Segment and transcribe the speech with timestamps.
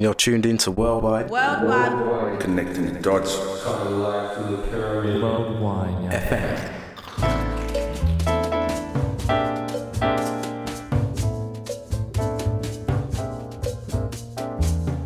[0.00, 1.28] You're tuned into Worldwide.
[1.28, 1.92] Worldwide.
[1.92, 2.38] Worldwide.
[2.38, 3.36] Connecting the dots.
[3.36, 4.36] Worldwide
[6.12, 6.74] FM.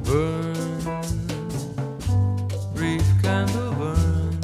[0.05, 0.85] Burn,
[2.75, 4.43] brief candle burn,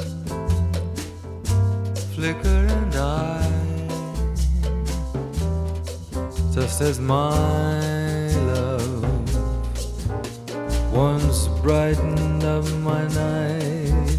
[2.15, 3.87] flicker and die,
[6.55, 7.98] just as my
[10.99, 14.17] once brightened up my night,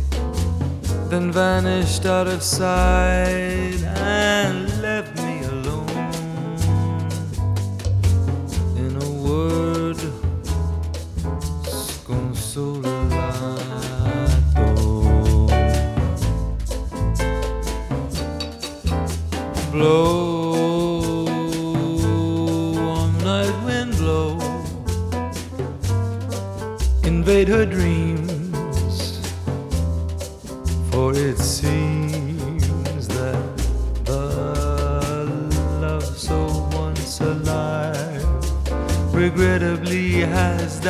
[1.10, 3.70] then vanished out of sight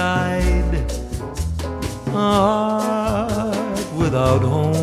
[0.00, 0.74] died.
[2.06, 4.79] A heart without home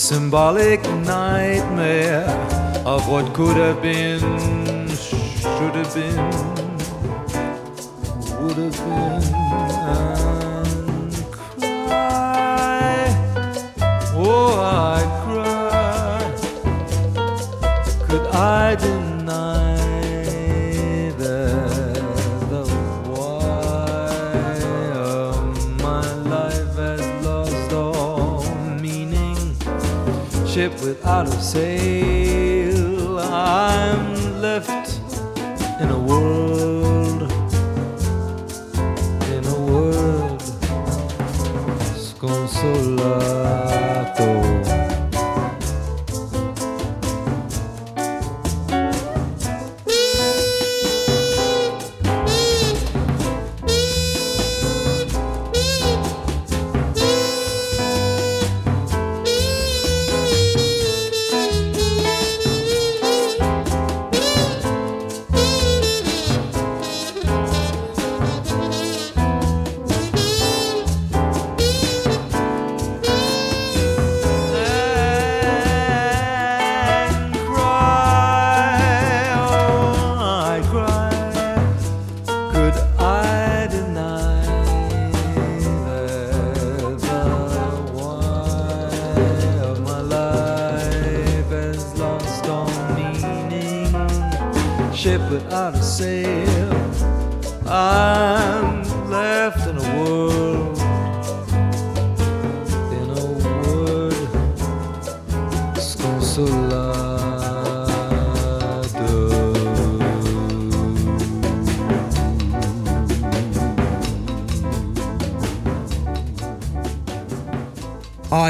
[0.00, 2.24] symbolic nightmare
[2.86, 4.18] of what could have been,
[4.88, 6.69] should have been,
[31.20, 32.09] Ship without a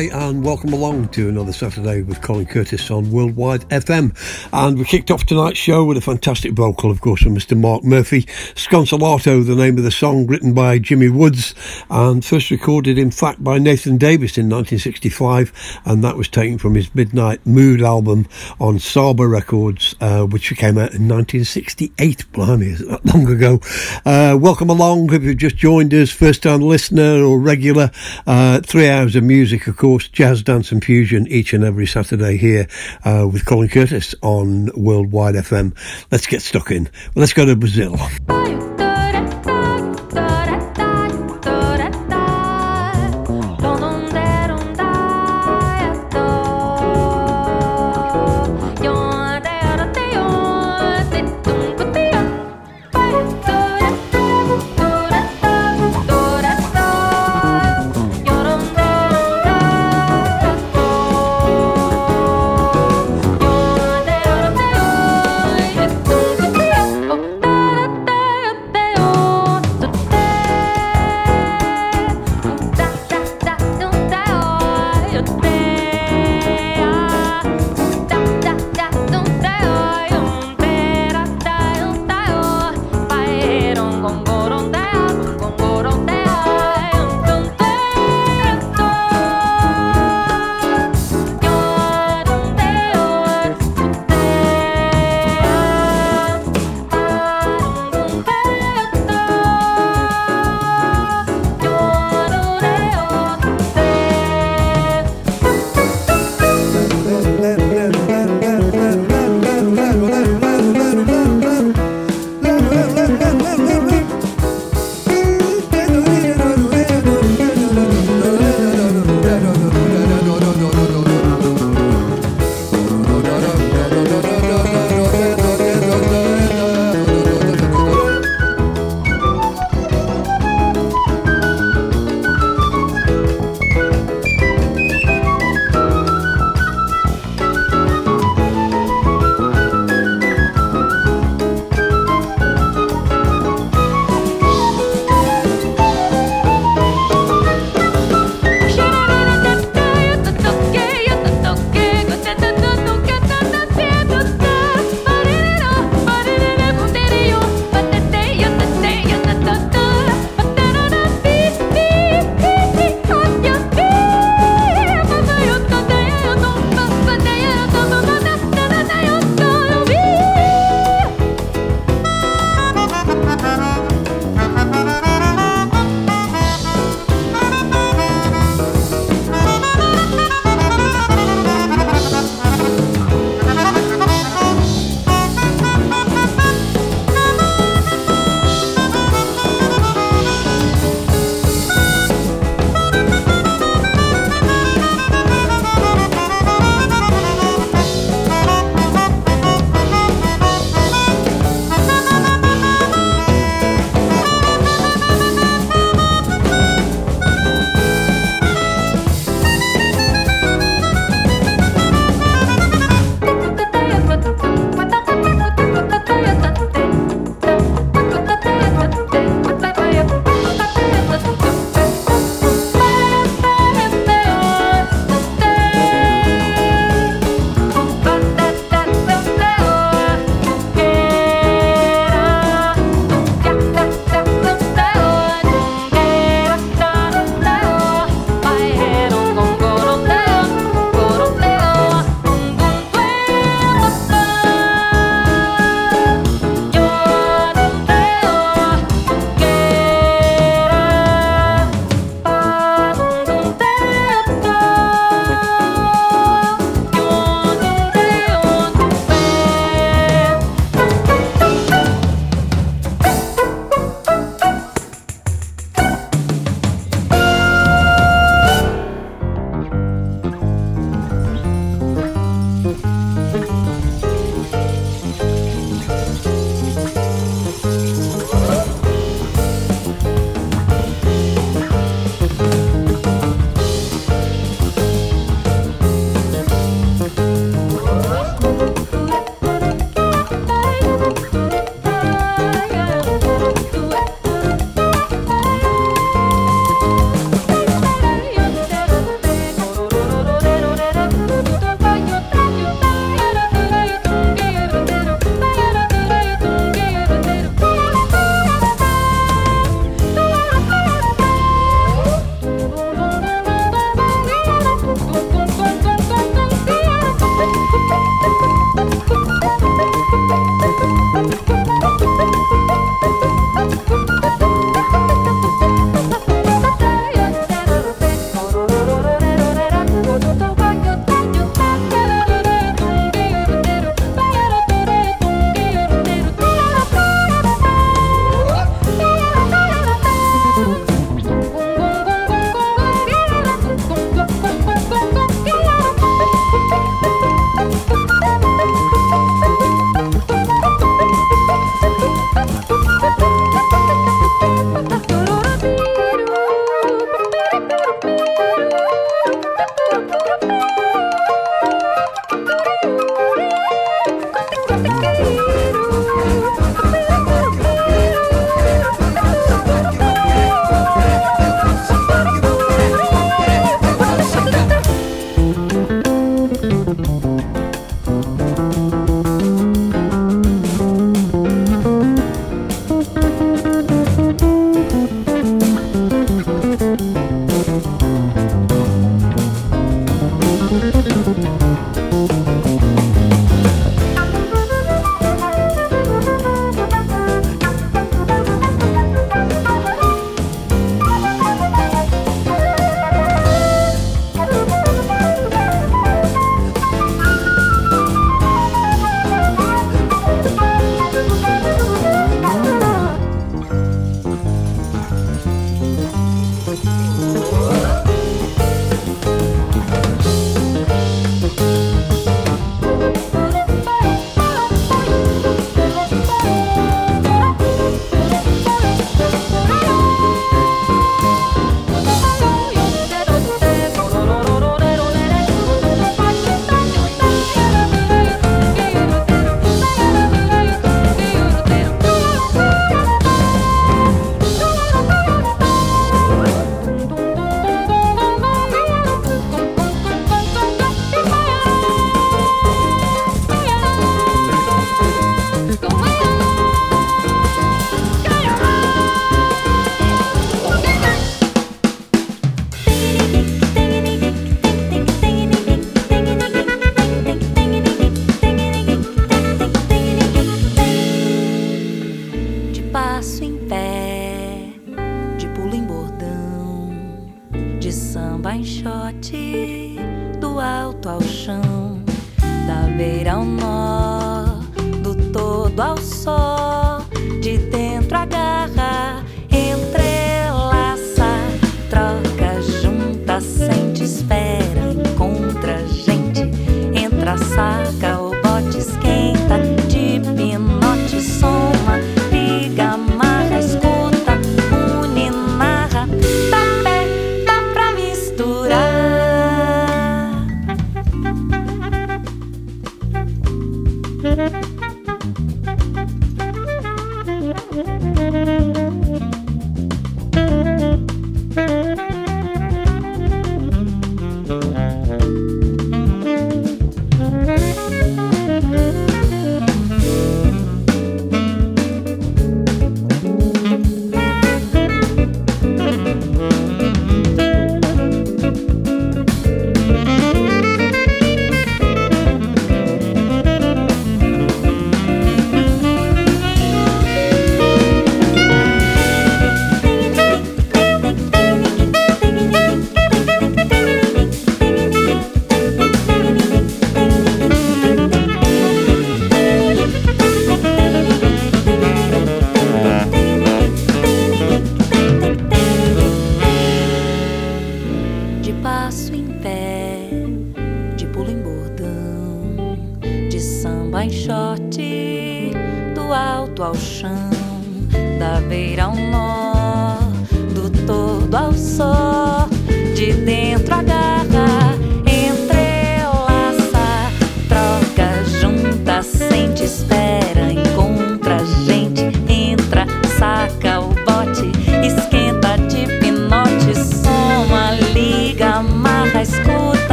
[0.00, 4.16] Hi, and welcome along to another Saturday with Colin Curtis on Worldwide FM.
[4.50, 7.54] And we kicked off tonight's show with a fantastic vocal, of course, from Mr.
[7.54, 8.22] Mark Murphy.
[8.54, 11.54] Sconsolato, the name of the song, written by Jimmy Woods,
[11.90, 15.52] and first recorded, in fact, by Nathan Davis in 1965.
[15.84, 18.26] And that was taken from his Midnight Mood album
[18.58, 22.32] on Saba Records, uh, which came out in 1968.
[22.32, 23.60] Blimey, is that long ago?
[24.04, 27.90] Uh, welcome along if you've just joined us, first time listener or regular.
[28.26, 32.36] Uh, three hours of music, of course, jazz, dance, and fusion each and every Saturday
[32.36, 32.66] here
[33.04, 35.76] uh, with Colin Curtis on Worldwide FM.
[36.10, 36.88] Let's get stuck in.
[37.14, 37.96] Let's go to Brazil.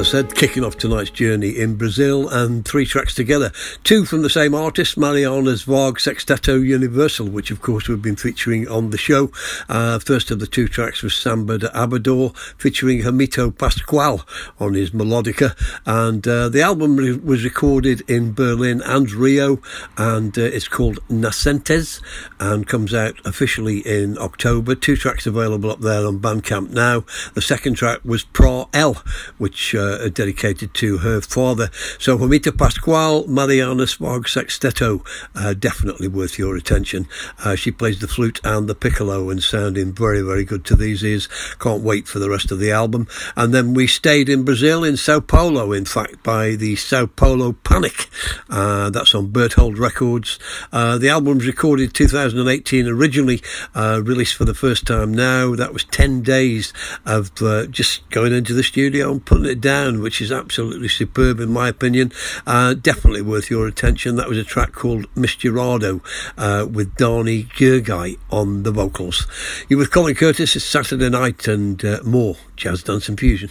[0.00, 3.52] I said, kicking off tonight's journey in Brazil and three tracks together.
[3.84, 8.66] Two from the same artist, Mariana Zwarg Sexteto Universal, which of course we've been featuring
[8.66, 9.30] on the show.
[9.68, 14.22] Uh, first of the two tracks was Samba de Abador, featuring Hermeto Pascoal
[14.58, 15.54] on his melodica.
[15.84, 19.60] And uh, the album re- was recorded in Berlin and Rio,
[19.98, 22.00] and uh, it's called Nascentes
[22.40, 24.74] and comes out officially in October.
[24.74, 27.04] Two tracks available up there on Bandcamp now.
[27.34, 29.02] The second track was Pra L,
[29.38, 31.70] which uh, dedicated to her father.
[31.98, 37.06] So Juanita Pascual, Mariana Zwarg Sexteto, uh, definitely worth your attention.
[37.44, 41.04] Uh, she plays the flute and the piccolo and sounding very, very good to these
[41.04, 41.28] ears.
[41.58, 43.06] Can't wait for the rest of the album.
[43.36, 47.52] And then we stayed in Brazil, in Sao Paulo, in fact, by the Sao Paulo
[47.52, 48.08] Panic.
[48.48, 50.38] Uh, that's on Berthold Records.
[50.72, 51.92] Uh, the album's recorded
[52.32, 53.42] 2018, originally
[53.74, 55.54] uh, released for the first time now.
[55.54, 56.72] That was 10 days
[57.06, 61.40] of uh, just going into the studio and putting it down, which is absolutely superb
[61.40, 62.12] in my opinion.
[62.46, 64.16] Uh, definitely worth your attention.
[64.16, 66.00] That was a track called Misturado
[66.36, 69.26] uh, with Darnie Gergai on the vocals.
[69.68, 73.50] You're with Colin Curtis, it's Saturday night and uh, more Jazz Dance and Fusion.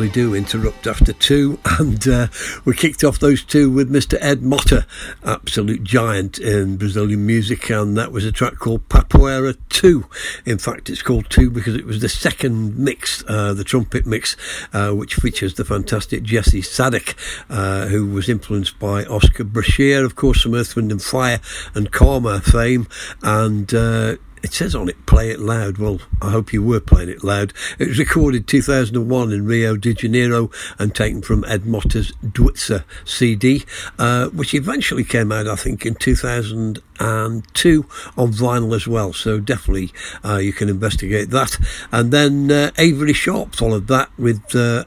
[0.00, 1.58] Usually do interrupt after two.
[1.78, 2.28] And uh,
[2.64, 4.16] we kicked off those two with Mr.
[4.20, 4.86] Ed Motta,
[5.24, 7.68] absolute giant in Brazilian music.
[7.68, 10.06] And that was a track called Papoeira 2.
[10.46, 14.36] In fact, it's called 2 because it was the second mix, uh, the trumpet mix,
[14.72, 17.14] uh, which features the fantastic Jesse Sadoc,
[17.50, 21.40] uh, who was influenced by Oscar Brashear, of course, from Earth, Wind and Fire
[21.74, 22.88] and Karma fame.
[23.22, 25.76] And uh, it says on it, play it loud.
[25.76, 27.52] Well, I hope you were playing it loud.
[27.78, 33.66] It was recorded 2001 in Rio de Janeiro and taken from Ed Motta's Dwitza CD,
[33.98, 39.12] uh, which eventually came out, I think, in 2002 on vinyl as well.
[39.12, 39.92] So definitely
[40.24, 41.58] uh, you can investigate that.
[41.92, 44.84] And then uh, Avery Sharp followed that with uh,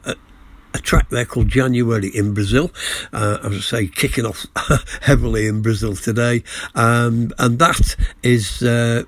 [0.74, 2.72] a track there called January in Brazil.
[3.12, 4.48] Uh, as I say, kicking off
[5.04, 6.44] heavily in Brazil today.
[6.74, 9.04] Um, and that is uh,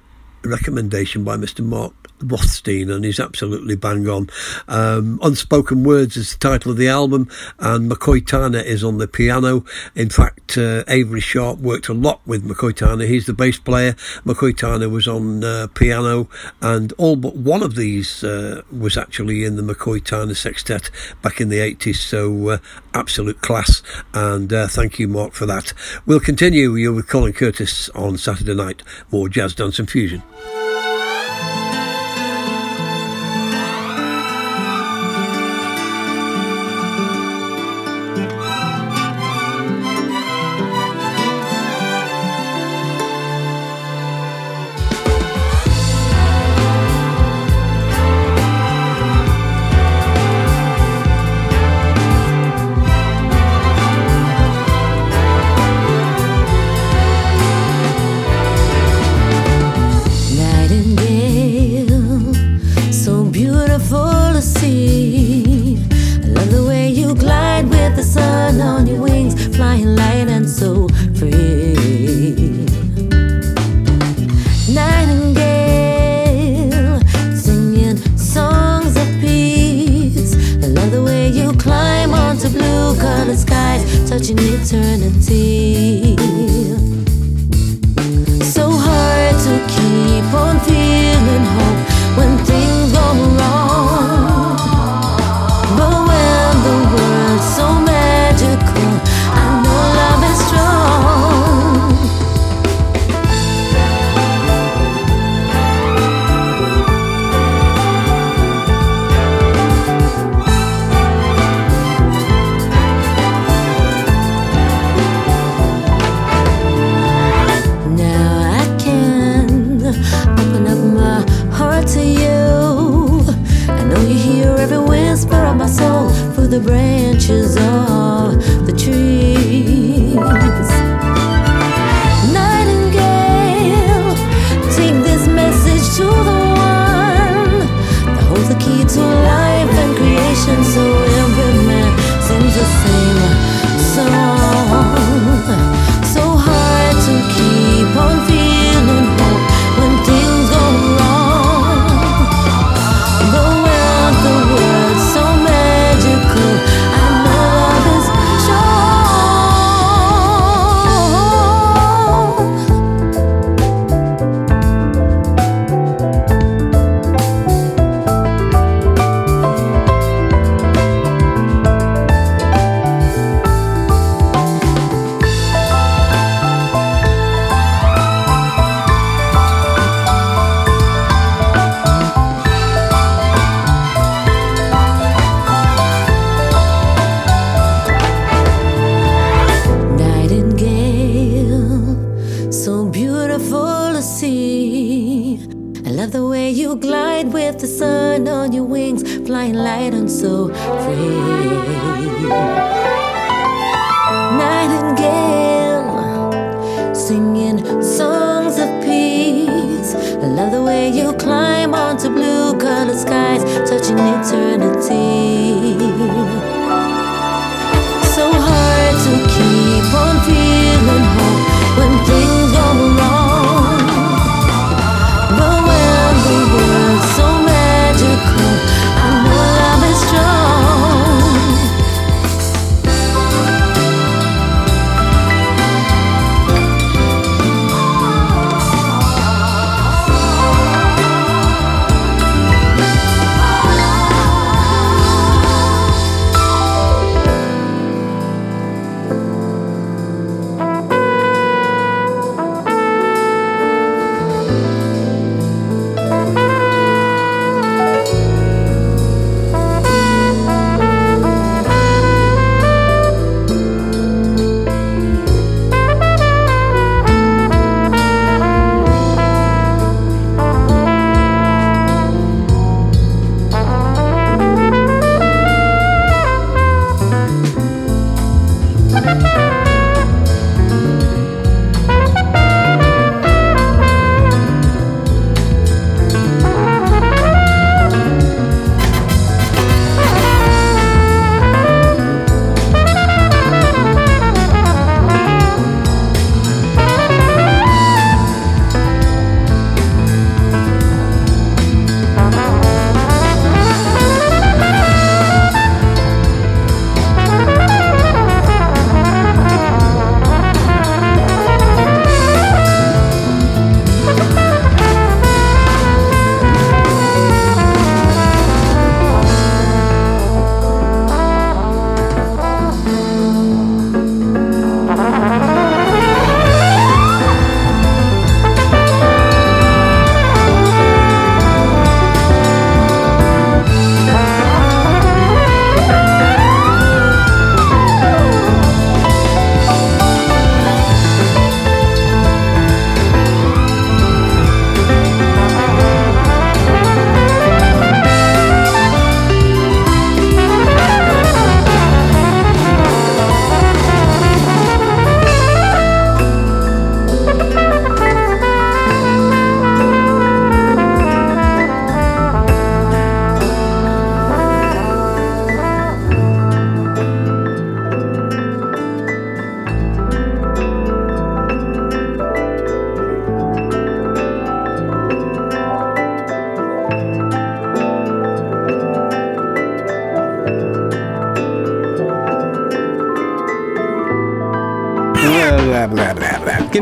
[0.46, 1.64] recommendation by Mr.
[1.64, 1.94] Mark
[2.28, 4.30] Rothstein, and he's absolutely bang on.
[4.68, 9.08] Um, Unspoken Words is the title of the album, and McCoy Tyner is on the
[9.08, 9.66] piano.
[9.96, 13.08] In fact, uh, Avery Sharp worked a lot with McCoy Tyner.
[13.08, 13.94] He's the bass player.
[14.26, 16.30] McCoy Tyner was on uh, piano,
[16.62, 20.90] and all but one of these uh, was actually in the McCoy Tyner Sextet
[21.22, 21.98] back in the 80s.
[21.98, 22.58] So, uh,
[22.94, 23.82] absolute class,
[24.14, 25.74] and uh, thank you, Mark, for that.
[26.06, 26.76] We'll continue.
[26.76, 28.84] You're with Colin Curtis on Saturday night.
[29.12, 30.24] More jazz, dance, and fusion.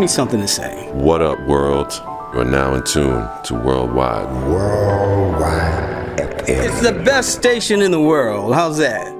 [0.04, 0.90] Me something to say.
[0.92, 1.94] What up, world?
[2.34, 4.30] You are now in tune to Worldwide.
[4.50, 6.50] Worldwide FM.
[6.50, 8.54] It's the best station in the world.
[8.54, 9.13] How's that?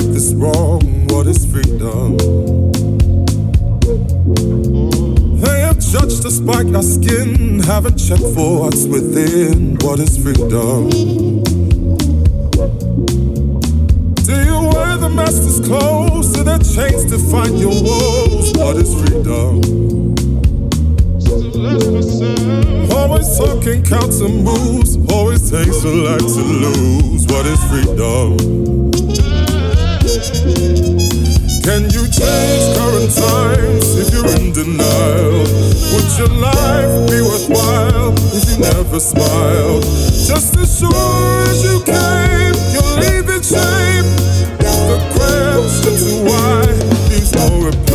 [0.00, 0.80] Right this wrong.
[1.08, 2.16] What is freedom?
[5.40, 9.76] They have judged us by our skin, haven't checked for what's within.
[9.82, 10.90] What is freedom?
[14.24, 16.32] Do you wear the master's clothes?
[16.32, 18.52] Do they chains to find your woes?
[18.56, 19.60] What is freedom?
[22.92, 27.26] Always talking counter moves, always takes a lot to lose.
[27.26, 28.79] What is freedom?
[31.62, 35.44] Can you change current times if you're in denial?
[35.92, 39.82] Would your life be worthwhile if you never smiled?
[39.82, 44.08] Just as sure as you came, you'll leave in shame.
[44.58, 46.62] If the question to why
[47.10, 47.89] leaves no reply.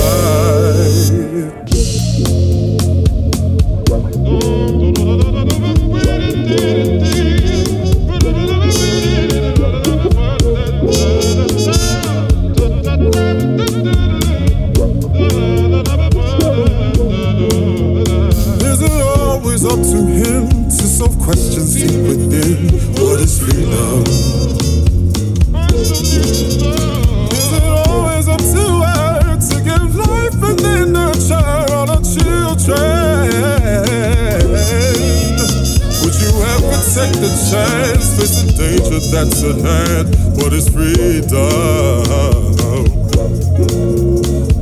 [38.99, 40.15] The that's at hand?
[40.37, 41.35] What is freedom?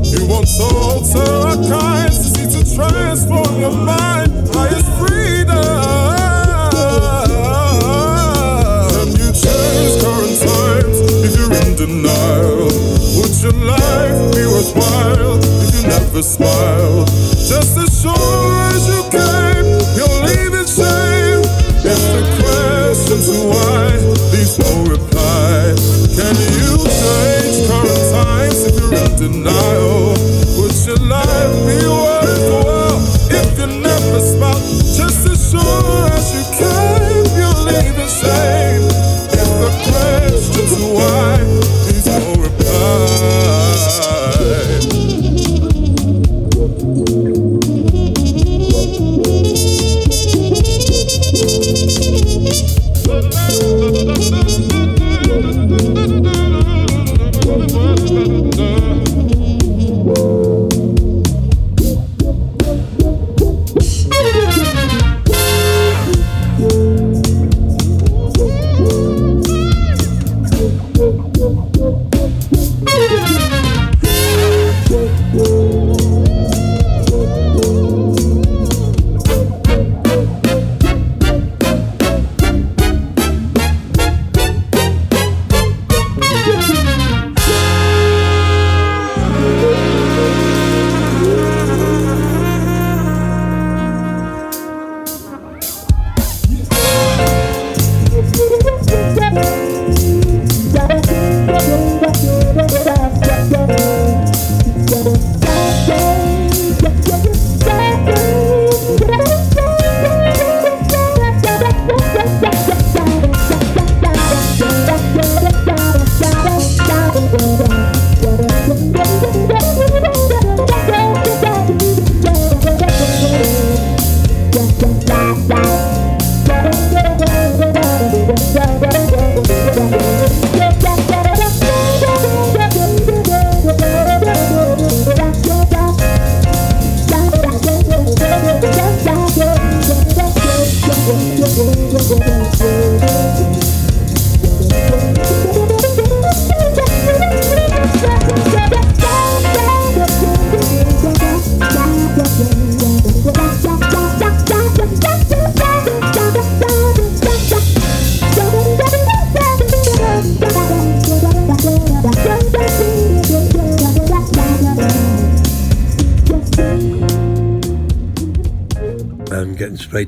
[0.03, 4.31] You want to alter our kinds, to see to transform your mind.
[4.53, 5.61] Highest freedom.
[8.89, 12.73] Can you change current times if you're in denial?
[13.17, 17.07] Would your life be worthwhile if you never smiled?
[17.37, 19.67] Just as sure as you came,
[19.97, 20.52] you'll leave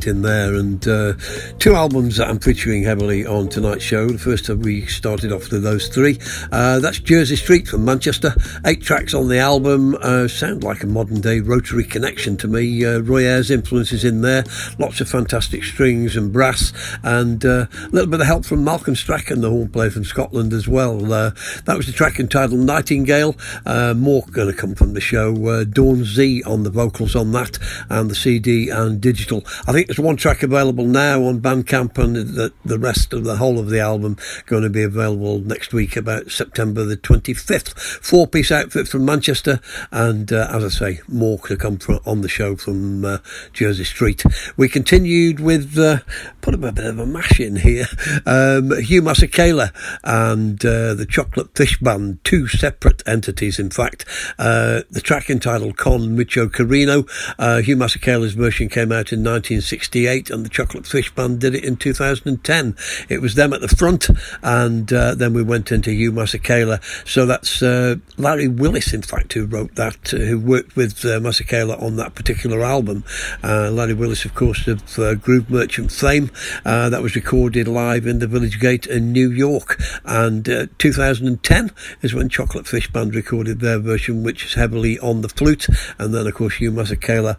[0.04, 0.54] in there.
[0.54, 1.14] And uh,
[1.60, 4.08] two albums that I'm featuring heavily on tonight's show.
[4.08, 6.20] The first time we started off with those three.
[6.52, 8.36] Uh, that's Jersey Street from Manchester.
[8.66, 9.96] Eight tracks on the album.
[10.02, 12.86] Uh, sound like a modern day rotary connection to me.
[12.86, 14.44] Uh, Roy Ayers' influences in there.
[14.78, 16.74] Lots of fantastic strings and brass.
[17.04, 20.52] And uh, a little bit of help from Malcolm Strachan, the horn player from Scotland
[20.52, 21.14] as well.
[21.14, 21.32] Uh,
[21.64, 23.36] that was the track entitled Nightingale.
[23.66, 25.64] more going to come from the show.
[25.64, 27.58] Dawn Z on the vocals on that
[27.90, 29.44] and the CD and digital.
[29.68, 33.38] I think there's one track available now on Bandcamp, and the, the rest of the
[33.38, 37.75] whole of the album going to be available next week, about September the 25th.
[38.02, 39.60] Four piece outfit from Manchester,
[39.92, 43.18] and uh, as I say, more to come from, on the show from uh,
[43.54, 44.24] Jersey Street.
[44.58, 46.00] We continued with, uh,
[46.42, 47.88] put a bit of a mash in here,
[48.26, 49.72] um, Hugh Masekela
[50.04, 54.06] and uh, the Chocolate Fish Band, two separate entities, in fact.
[54.38, 57.06] Uh, the track entitled Con Mucho Carino,
[57.40, 61.64] uh, Hugh Masekela's version came out in 1968, and the Chocolate Fish Band did it
[61.64, 62.76] in 2010.
[63.10, 64.10] It was them at the front,
[64.44, 66.82] and then we went into Hugh Masekela.
[67.08, 71.16] So that's uh, Larry Willis, in fact, who wrote that, uh, who worked with uh,
[71.16, 73.04] on that particular album.
[73.44, 76.32] Uh, Larry Willis, of course, of uh, Groove Merchant fame.
[76.64, 79.82] That was recorded live in the Village Gate in New York.
[80.06, 80.46] And
[80.78, 81.72] 2010
[82.02, 85.68] is when Chocolate Fish Band recorded their version, which is heavily on the flute.
[85.98, 87.38] And then, of course, Hugh Masekela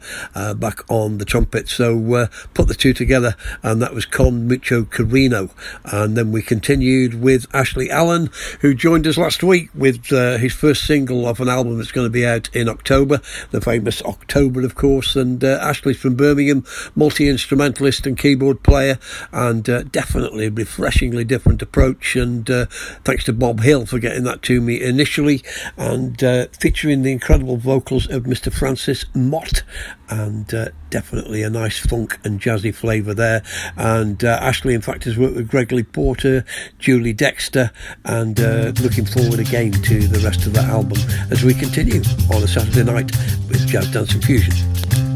[0.59, 1.69] back on the trumpet.
[1.69, 5.51] So put the two together, and that was Con Mucho Carino.
[5.85, 8.31] And then we continued with Ashley Allen,
[8.61, 12.07] who joined us last week with uh, his first single of an album that's going
[12.07, 13.21] to be out in October,
[13.51, 15.15] the famous October, of course.
[15.15, 16.65] And uh, Ashley's from Birmingham,
[16.95, 18.99] multi instrumentalist and keyboard player,
[19.33, 22.17] and uh, definitely a refreshingly different approach.
[22.17, 22.67] And uh,
[23.05, 25.43] thanks to Bob Hill for getting that to me initially,
[25.77, 28.53] and uh, featuring the incredible vocals of Mr.
[28.53, 29.63] Francis Mott
[30.09, 33.43] and uh, definitely a nice funk and jazzy flavour there.
[33.77, 36.45] And uh, Ashley, in fact, has worked with Gregory Porter,
[36.79, 37.71] Julie Dexter,
[38.05, 40.99] and uh, looking forward again to the rest of the album
[41.31, 42.03] as we continue
[42.33, 43.11] on a Saturday night
[43.49, 45.16] with Jazz Dance and Fusion.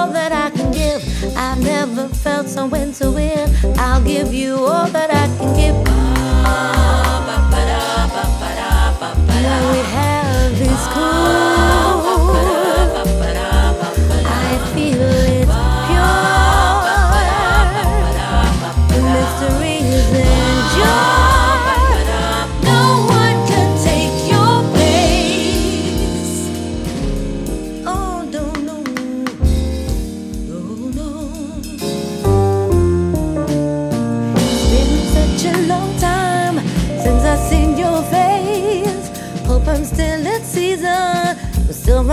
[0.00, 1.02] all that I can give.
[1.36, 3.50] I've never felt so into it.
[3.78, 5.76] I'll give you all that I can give.
[9.44, 12.30] Now we have is cool.
[14.24, 15.02] I feel
[15.36, 15.48] it
[15.88, 16.20] pure.
[18.90, 21.19] The mystery is in enjoyed.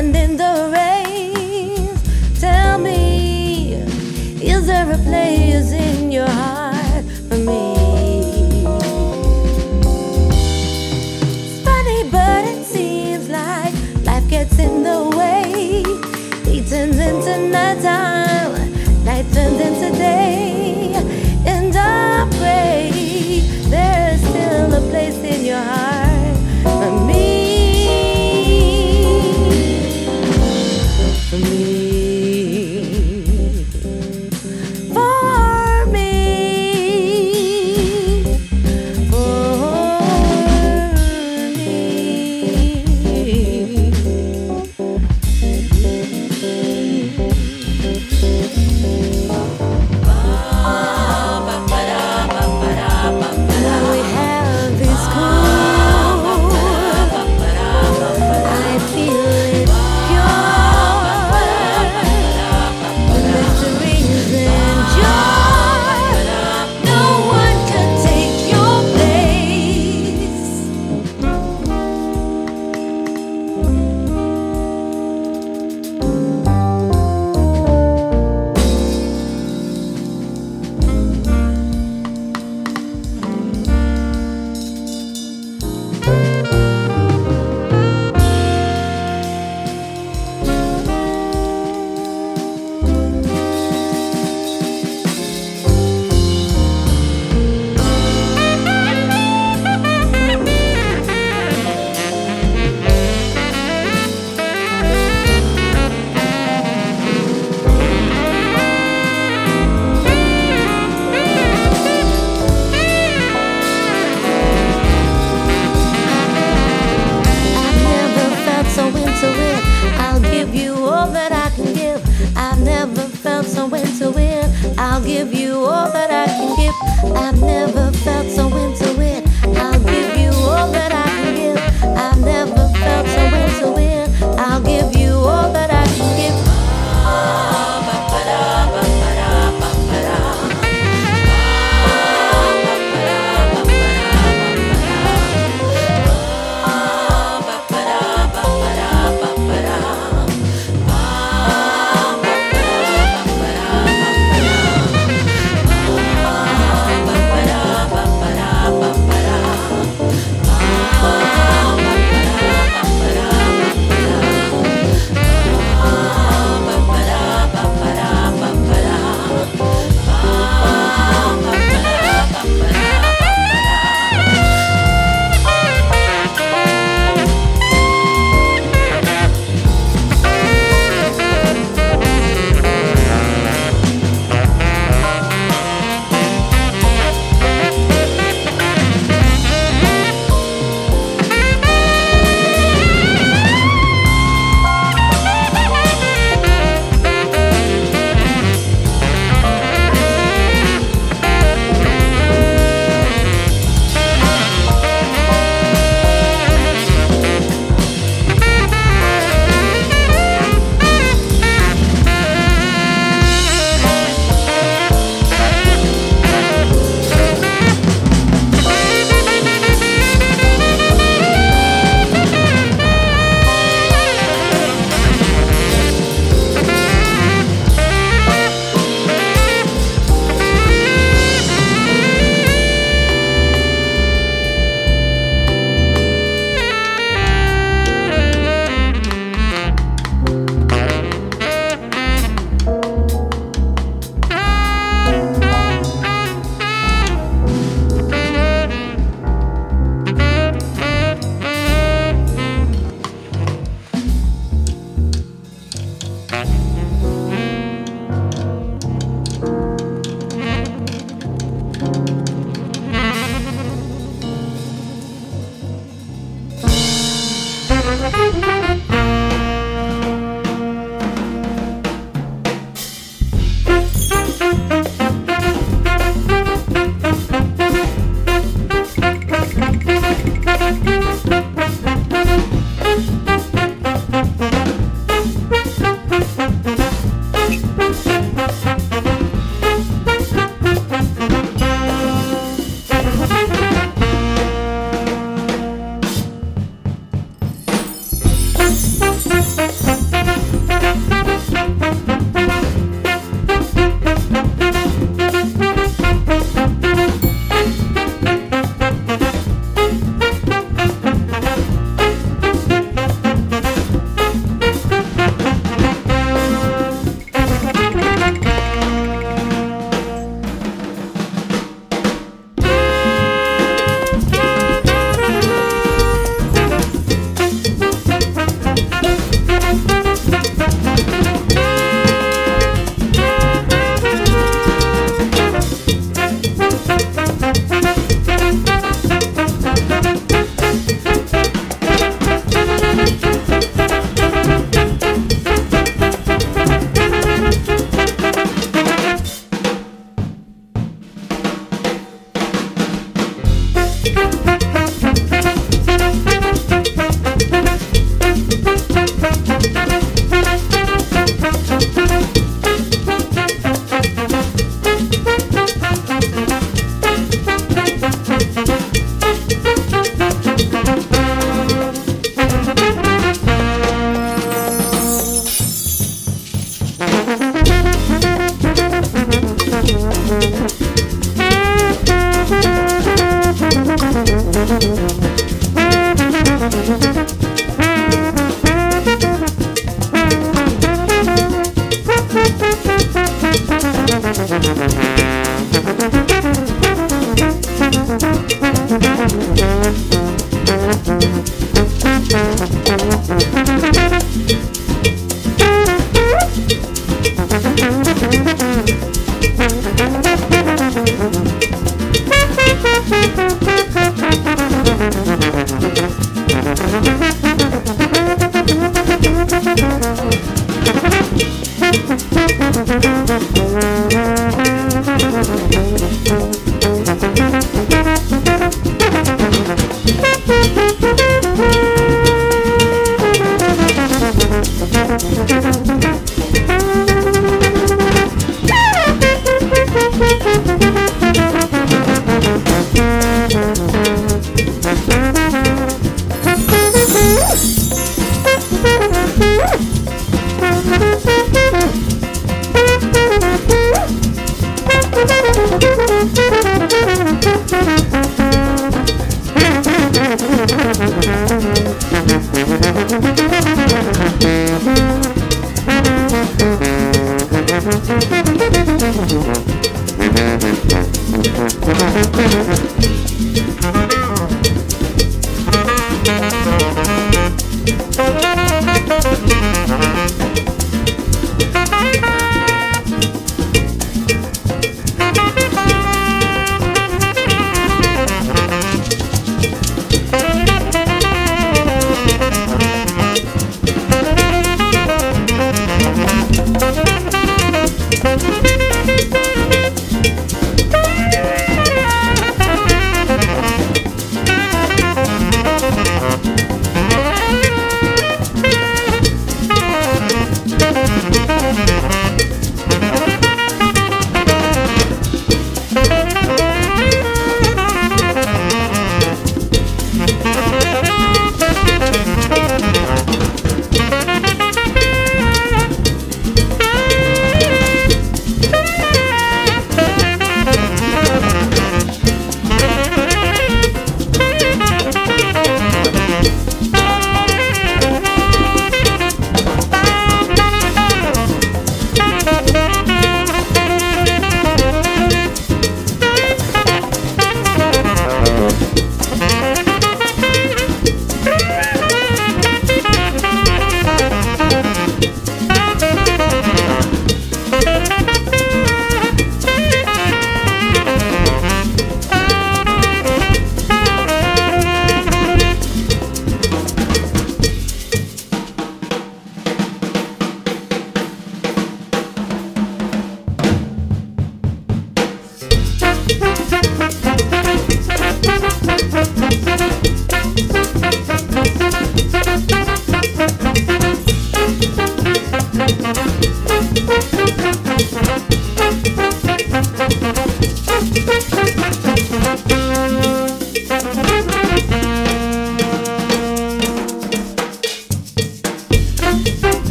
[0.00, 1.88] diamond in the rain.
[2.38, 5.79] Tell me, is there a place?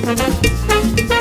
[0.00, 1.17] Thank you.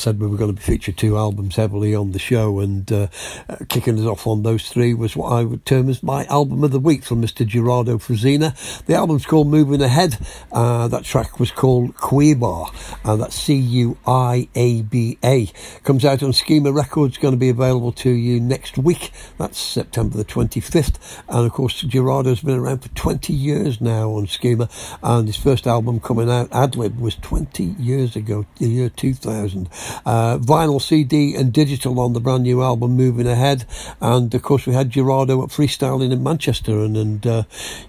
[0.00, 3.08] Said we were going to feature two albums heavily on the show, and uh,
[3.70, 6.72] kicking us off on those three was what I would term as my album of
[6.72, 7.46] the week from Mr.
[7.46, 8.54] Gerardo Frisina.
[8.86, 10.18] The album's called Moving Ahead.
[10.52, 15.48] Uh, that track was called Cuiaba, and that's C U I A B A.
[15.84, 19.12] Comes out on Schema Records, going to be available to you next week.
[19.38, 21.22] That's September the 25th.
[21.28, 24.68] And of course, Gerardo's been around for 20 years now on Schema,
[25.00, 29.68] and his first album coming out, Adlib, was 20 years ago, the year 2000.
[30.04, 33.59] Uh, vinyl, CD, and digital on the brand new album Moving Ahead.
[34.00, 36.80] And of course, we had Gerardo at Freestyling in Manchester.
[36.80, 37.42] And, and uh,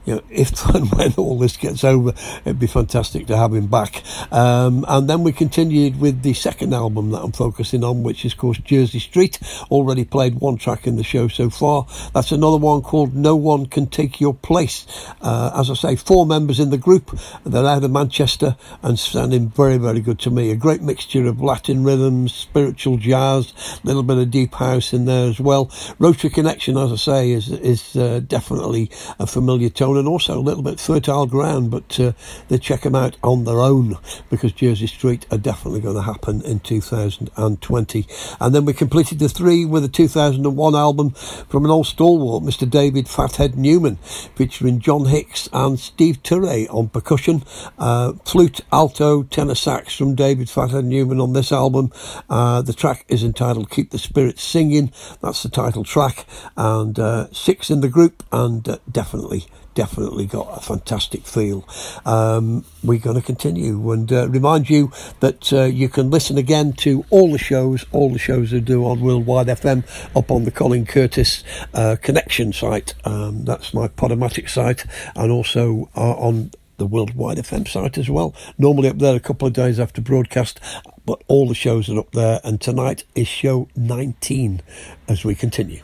[0.05, 2.13] you know, if and when all this gets over,
[2.45, 4.03] it'd be fantastic to have him back.
[4.31, 8.33] Um, and then we continued with the second album that I'm focusing on, which is,
[8.33, 9.39] of course, Jersey Street.
[9.69, 11.85] Already played one track in the show so far.
[12.13, 14.85] That's another one called No One Can Take Your Place.
[15.21, 17.17] Uh, as I say, four members in the group.
[17.45, 20.51] They're out of Manchester and sounding very, very good to me.
[20.51, 23.53] A great mixture of Latin rhythms, spiritual jazz,
[23.83, 25.60] a little bit of deep house in there as well.
[25.99, 28.89] Rotary Connection, as I say, is is uh, definitely
[29.19, 32.13] a familiar tone and also a little bit fertile ground, but uh,
[32.47, 33.97] they check them out on their own
[34.29, 38.07] because Jersey Street are definitely going to happen in 2020.
[38.39, 42.69] And then we completed the three with a 2001 album from an old stalwart, Mr.
[42.69, 43.97] David Fathead Newman,
[44.35, 47.43] featuring John Hicks and Steve Turre on percussion,
[47.77, 51.91] uh, flute, alto, tenor sax from David Fathead Newman on this album.
[52.29, 54.91] Uh, the track is entitled Keep the Spirit Singing.
[55.21, 56.25] That's the title track.
[56.57, 61.67] And uh, six in the group, and uh, definitely definitely got a fantastic feel.
[62.05, 66.73] Um, we're going to continue and uh, remind you that uh, you can listen again
[66.73, 69.83] to all the shows, all the shows they do on Worldwide FM
[70.15, 71.43] up on the Colin Curtis
[71.73, 72.93] uh, Connection site.
[73.05, 74.85] Um, that's my Podomatic site,
[75.15, 78.33] and also uh, on the Worldwide FM site as well.
[78.57, 80.59] Normally up there a couple of days after broadcast,
[81.05, 82.41] but all the shows are up there.
[82.43, 84.61] And tonight is show 19
[85.07, 85.83] as we continue.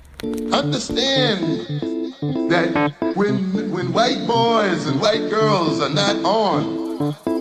[0.51, 1.39] Understand
[2.49, 7.36] that when when white boys and white girls are not on,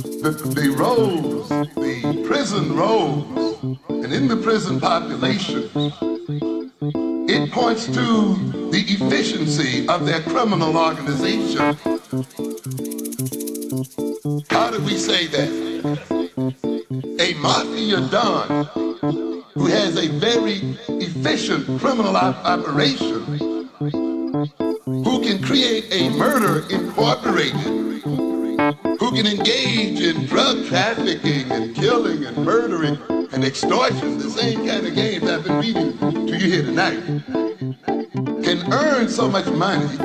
[0.00, 5.70] the, the roles, the prison roles, and in the prison population,
[7.28, 8.34] it points to
[8.70, 11.76] the efficiency of their criminal organization.
[14.50, 15.50] How do we say that?
[17.20, 18.64] A mafia don
[19.54, 23.58] who has a very efficient criminal op- operation,
[24.86, 28.02] who can create a murder incorporated,
[28.98, 32.96] who can engage in drug trafficking and killing and murdering
[33.32, 37.02] and extortion, the same kind of games I've been reading to you here tonight,
[38.44, 39.96] can earn so much money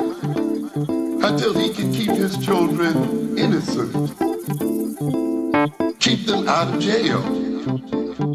[1.24, 3.92] until he can keep his children innocent,
[6.00, 7.22] keep them out of jail,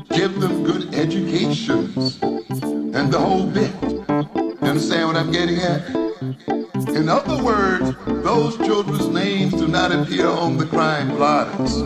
[0.10, 3.74] give them good educations, and the whole bit.
[3.82, 6.63] You understand what I'm getting at?
[6.96, 11.82] In other words, those children's names do not appear on the crime blotters.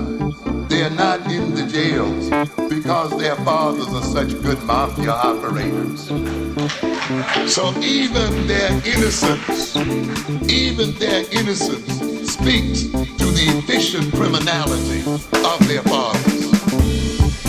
[0.68, 2.30] They are not in the jails
[2.70, 6.08] because their fathers are such good mafia operators.
[7.52, 9.78] So even their innocence,
[10.52, 16.44] even their innocence speaks to the efficient criminality of their fathers.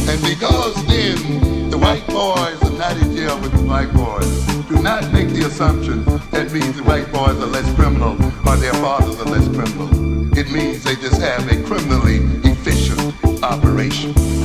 [0.09, 5.13] And because then the white boys not in jail with the white boys, do not
[5.13, 8.13] make the assumption that means the white boys are less criminal
[8.47, 10.39] or their fathers are less criminal.
[10.39, 12.19] It means they just have a criminally
[12.49, 13.01] efficient
[13.43, 14.38] operation.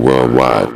[0.00, 0.72] Worldwide,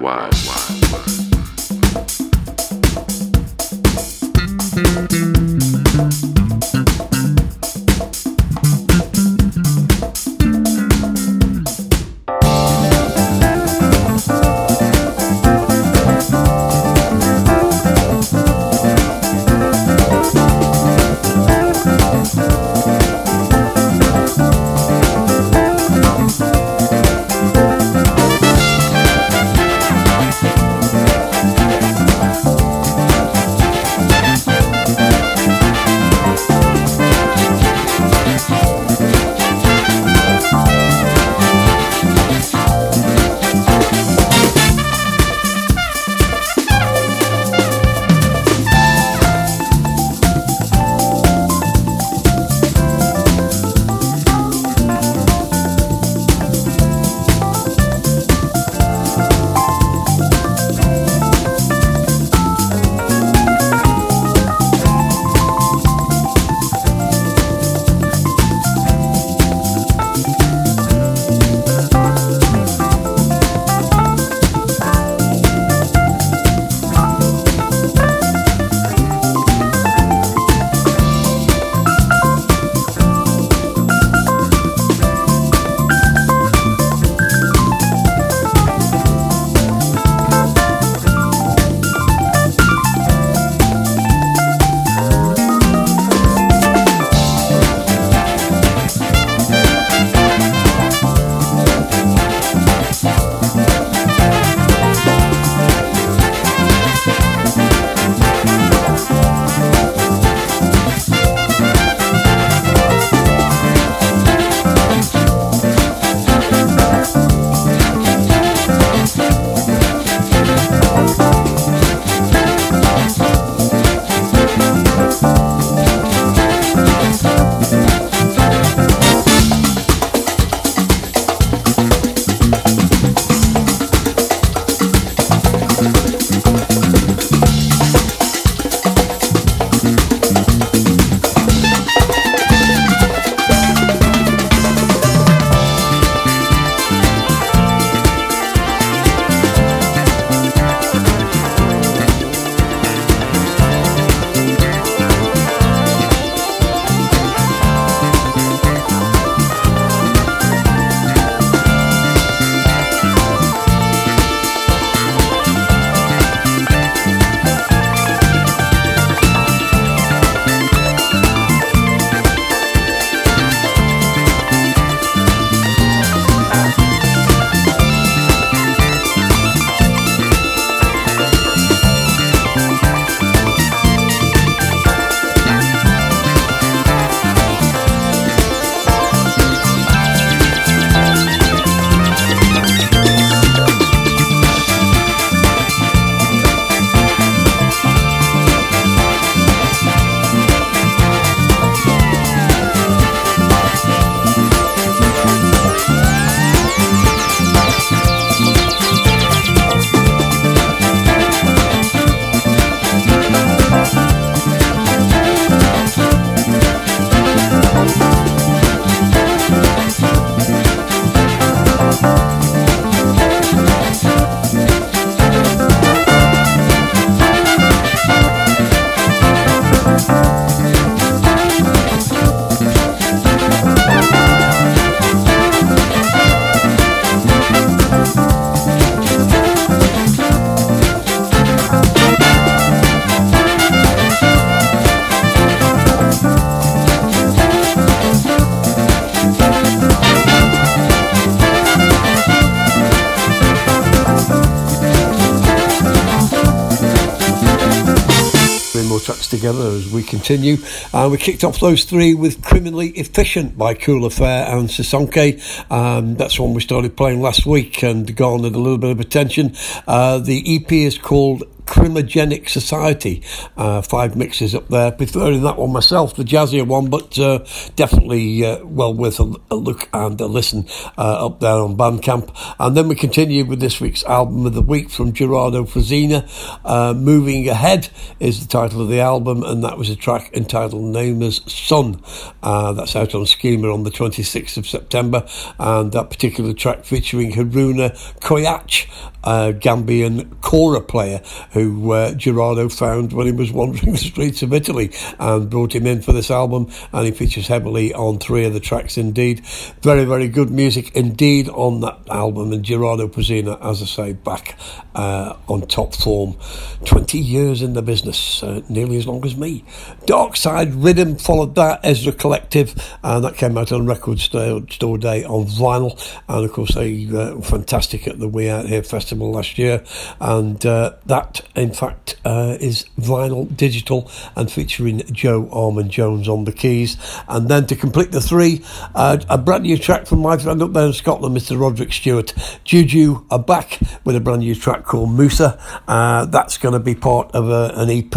[259.44, 260.56] together as we continue.
[260.94, 265.38] And we kicked off those three with Criminally Efficient by Cool Affair and Sisonke.
[265.70, 269.54] Um, that's one we started playing last week and garnered a little bit of attention.
[269.86, 273.22] Uh, the EP is called Crimogenic Society.
[273.56, 274.92] Uh, five mixes up there.
[274.92, 277.44] Preferring that one myself, the jazzier one, but uh,
[277.76, 280.66] definitely uh, well worth a, a, look and a listen
[280.98, 282.34] uh, up there on Bandcamp.
[282.58, 286.28] And then we continue with this week's album of the week from Gerardo Frisina.
[286.64, 287.88] Uh, Moving Ahead
[288.20, 292.00] is the title of the album, and that was a track entitled Nameless Son.
[292.42, 295.26] Uh, that's out on Schema on the 26th of September,
[295.58, 298.86] and that particular track featuring Haruna Koyach,
[299.24, 301.20] a Gambian kora player
[301.55, 305.86] who uh, Gerardo found when he was wandering the streets of Italy and brought him
[305.86, 306.70] in for this album.
[306.93, 309.40] And he features heavily on three of the tracks indeed.
[309.81, 312.52] Very, very good music indeed on that album.
[312.52, 314.59] And Gerardo Frisina, as I say, back
[314.94, 316.36] uh, on top form.
[316.85, 319.64] 20 years in the business, uh, nearly as long as me.
[320.06, 325.24] Dark Side Riddim followed that, Ezra Collective, and that came out on Record Store Day
[325.24, 325.98] on vinyl.
[326.28, 329.85] And of course, they uh, were fantastic at the We Out Here Festival last year.
[330.20, 336.52] And uh, that, in fact, uh, is vinyl digital and featuring Joe Armon-Jones on the
[336.52, 336.96] keys.
[337.28, 338.62] And then to complete the three,
[338.94, 341.58] uh, a brand new track from my friend up there in Scotland, Mr.
[341.58, 342.34] Roderick Stewart.
[342.64, 345.58] Juju are back with a brand new track called Musa.
[345.86, 348.14] Uh, that's going to be part of a, an EP.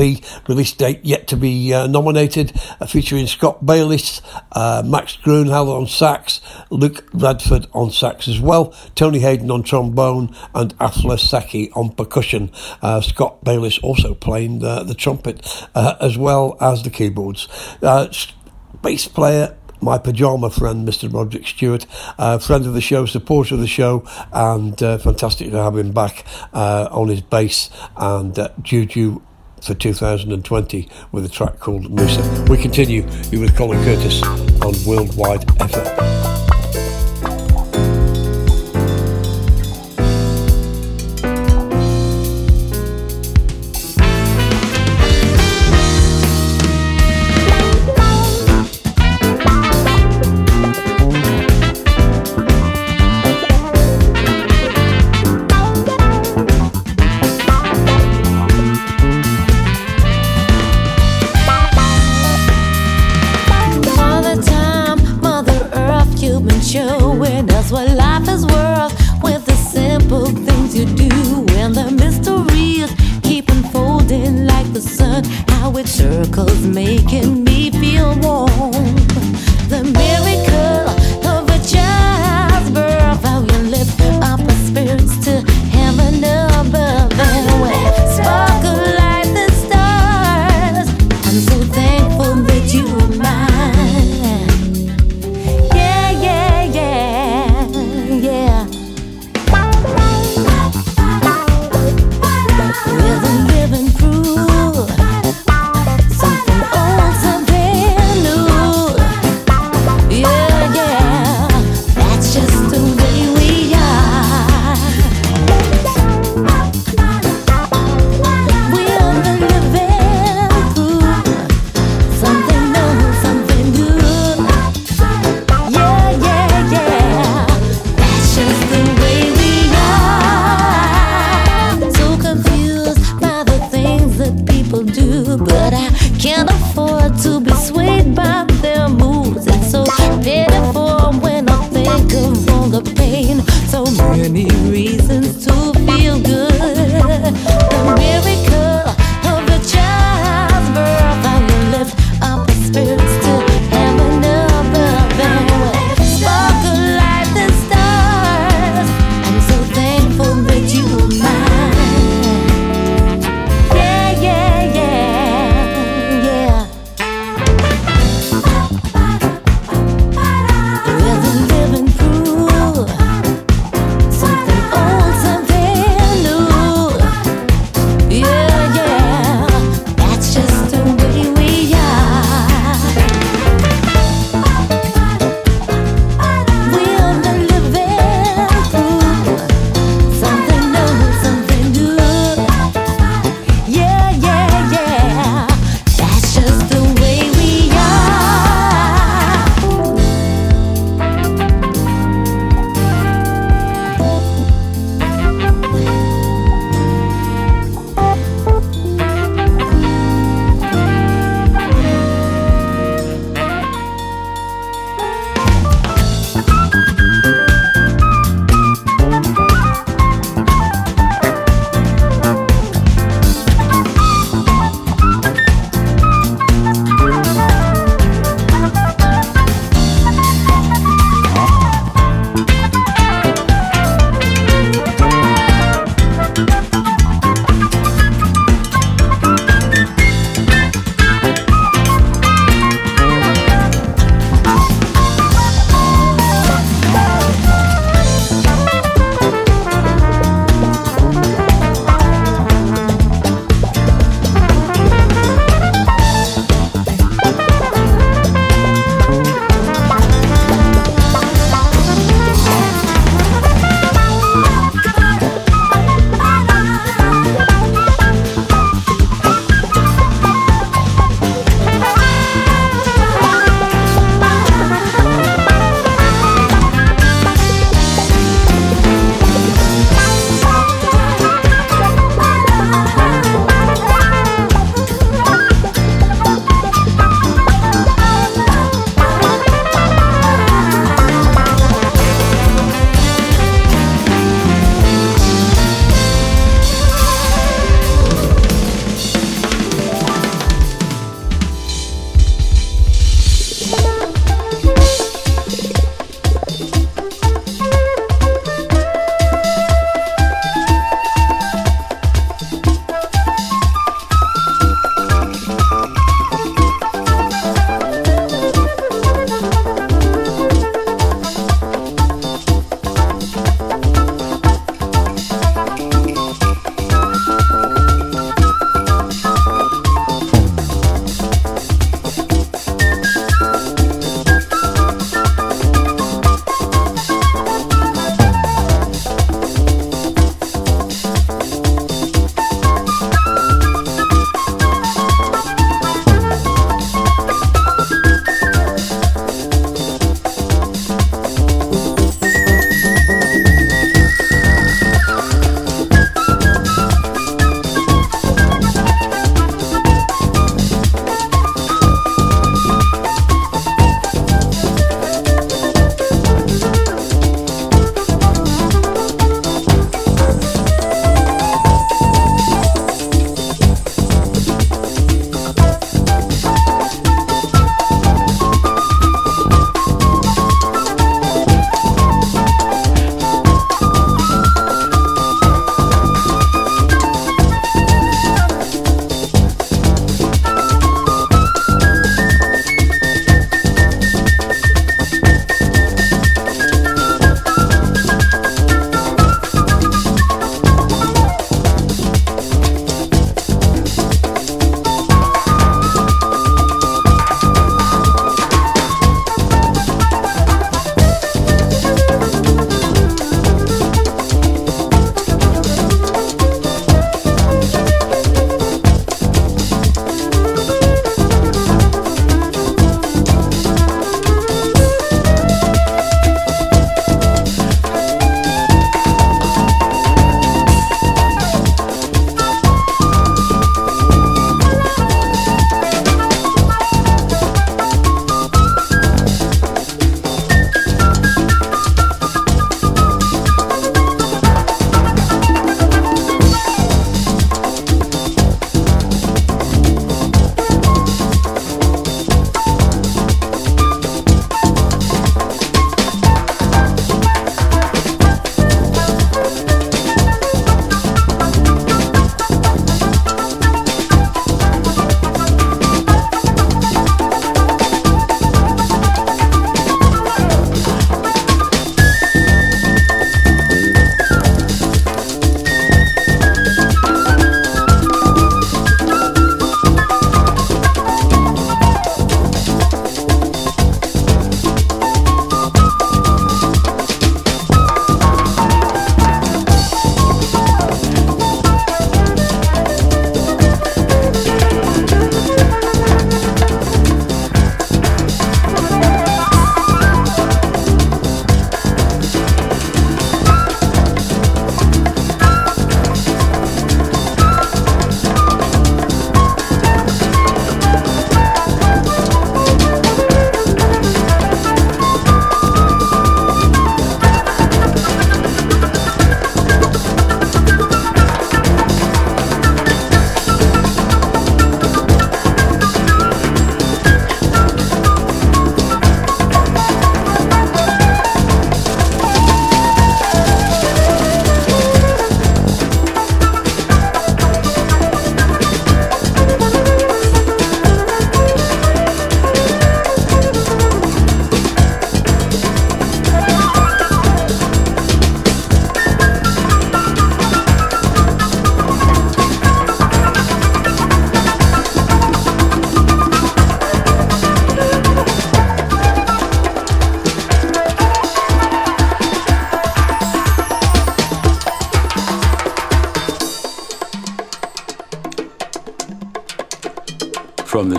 [0.47, 4.21] Release date yet to be uh, nominated, uh, featuring Scott Bayliss,
[4.51, 10.35] uh, Max Grunhard on sax, Luke Radford on sax as well, Tony Hayden on trombone,
[10.53, 12.51] and Alfa Sackey on percussion.
[12.81, 17.47] Uh, Scott Bayliss also playing the, the trumpet as well as the keyboards.
[17.81, 21.11] bass player my pajama friend, Mr.
[21.11, 21.85] Roderick Stewart,
[22.17, 25.91] uh, friend of the show, supporter of the show, and uh, fantastic to have him
[25.91, 29.21] back uh, on his bass and uh, Juju
[29.61, 32.45] for 2020 with a track called Musa.
[32.49, 36.46] We continue with Colin Curtis on Worldwide FM.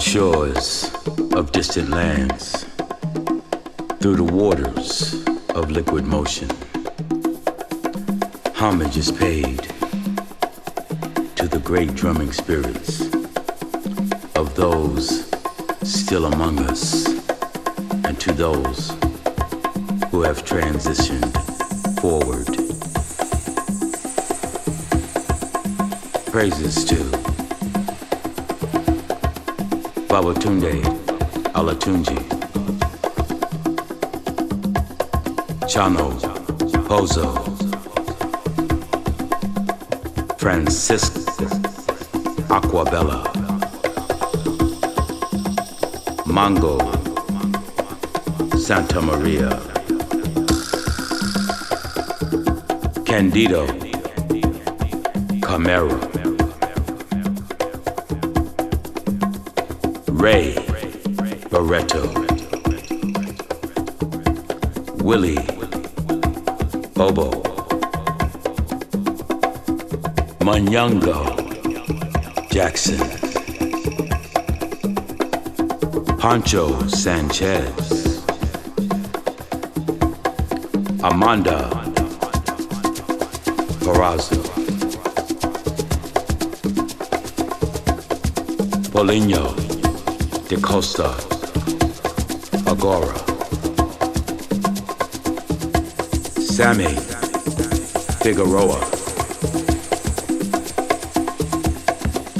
[0.08, 0.90] Shores
[1.34, 2.64] of distant lands,
[4.00, 6.48] through the waters of liquid motion,
[8.54, 9.58] homage is paid
[11.36, 13.02] to the great drumming spirits
[14.34, 15.28] of those
[15.82, 17.04] still among us
[18.06, 18.88] and to those
[20.10, 21.34] who have transitioned
[22.00, 22.46] forward.
[26.32, 27.27] Praises to
[30.18, 30.82] Babatunde
[31.54, 32.16] Olatunji,
[35.68, 36.10] Chano
[36.88, 37.28] Pozo,
[40.36, 41.46] Francisco
[42.48, 43.22] Aguabella,
[46.26, 46.78] Mongo
[48.58, 49.50] Santa Maria,
[53.04, 53.64] Candido
[55.40, 56.07] Camero,
[60.18, 60.52] Ray
[61.48, 62.02] Barretto,
[65.00, 65.36] Willie
[66.94, 67.30] Bobo,
[70.40, 71.22] Manyongo
[72.50, 72.98] Jackson,
[76.18, 78.24] Poncho Sanchez,
[81.04, 81.58] Armando
[83.84, 84.36] Peraza,
[88.90, 89.67] Paulinho
[90.48, 91.14] da Costa
[92.64, 93.12] Agora,
[96.38, 96.96] Sammy
[98.22, 98.80] Figueroa,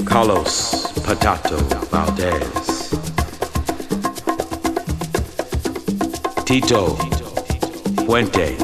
[0.06, 1.56] Carlos Patato
[1.90, 2.90] Valdez,
[6.44, 6.96] Tito
[8.06, 8.56] Puente,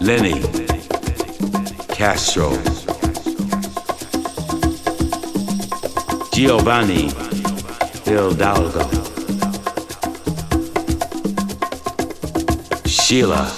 [0.00, 0.40] Lenny
[1.96, 2.52] Castro,
[6.34, 7.12] Giovanni
[8.04, 8.88] Hidalgo,
[12.86, 13.48] Sheila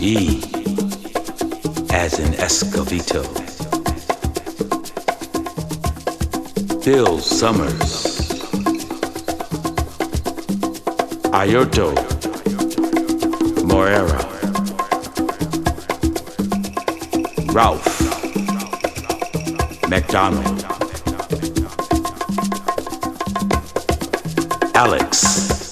[0.00, 0.40] E.
[1.90, 3.24] as in Escovedo,
[6.84, 8.30] Bill Summers,
[11.32, 11.92] Airto
[13.64, 14.22] Moreira,
[17.52, 17.88] Ralph
[19.88, 20.61] MacDonald,
[24.84, 25.70] Alex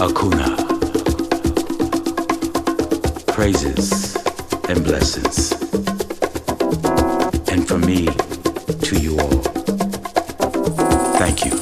[0.00, 0.54] Acuna.
[3.26, 4.14] Praises
[4.68, 5.50] and blessings.
[7.50, 8.06] And from me
[8.86, 9.42] to you all,
[11.18, 11.56] thank you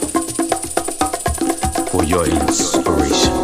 [1.86, 3.43] for your inspiration.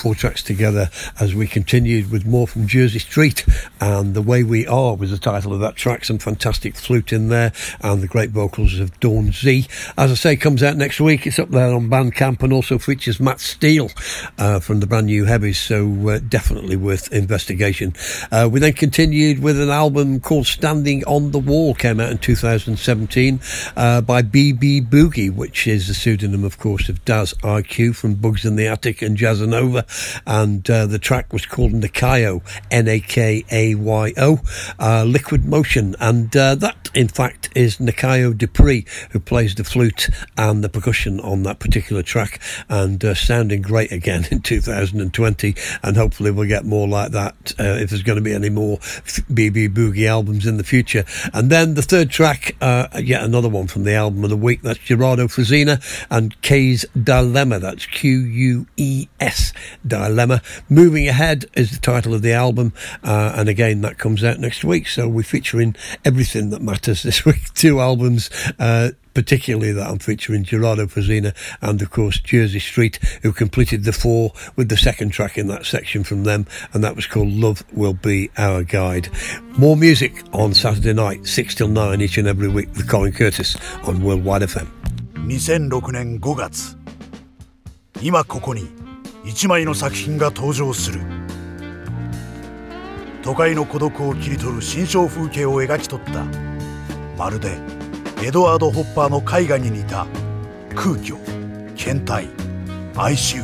[0.00, 0.90] Four tracks together
[1.20, 3.44] as we continued with more from Jersey Street.
[3.80, 6.04] And The Way We Are was the title of that track.
[6.04, 9.66] Some fantastic flute in there and the great vocals of Dawn Z.
[9.96, 11.26] As I say, comes out next week.
[11.26, 13.90] It's up there on Bandcamp and also features Matt Steele
[14.38, 15.58] uh, from the brand new Heavies.
[15.58, 17.94] So uh, definitely worth investigation.
[18.30, 22.18] Uh, we then continued with an album called Standing on the Wall, came out in
[22.18, 23.40] 2017
[23.76, 28.56] uh, by BB Boogie, which is the pseudonym, of course, of Daz-I-Kue from Bugz in
[28.56, 33.74] the Attic and Jazzanova, and uh, the track was called Nakayo, N A K A
[33.74, 34.40] Y O,
[34.78, 40.62] uh, Liquid Motion, and that, in fact, is Nakayo Dupree who plays the flute and
[40.62, 46.48] the percussion on that particular track, and sounding great again in 2020, and hopefully we'll
[46.48, 50.46] get more like that uh, if there's going to be any more BB Boogie albums
[50.46, 51.04] in the future.
[51.32, 54.62] And then the third track, uh, yet another one from the album of the week,
[54.62, 59.52] that's Gerardo Frisina and Ques Dilemma, that's Q U E S
[59.86, 60.42] Dilemma.
[60.68, 62.72] Moving Ahead is the title of the album,
[63.02, 64.88] uh, and again, that comes out next week.
[64.88, 67.52] So we're featuring everything that matters this week.
[67.54, 73.32] Two albums, uh, particularly that I'm featuring Gerardo Frisina and, of course, Jersey Street, who
[73.32, 77.06] completed the four with the second track in that section from them, and that was
[77.06, 79.08] called Love Will Be Our Guide.
[79.56, 83.56] More music on Saturday night, 6 till 9 each and every week with Colin Curtis
[83.84, 84.66] on Worldwide FM.
[85.26, 86.76] 2006年5月
[88.02, 88.68] 今ここに
[89.24, 91.00] 1枚の作品が登場する
[93.22, 96.24] 都会の孤独を切り取る新象風景を描き取った
[97.16, 97.58] まるで
[98.22, 100.06] 「エドワード・ホッパーの絵画に似た
[100.74, 101.16] 空虚
[101.76, 102.28] 倦怠
[102.96, 103.42] 哀愁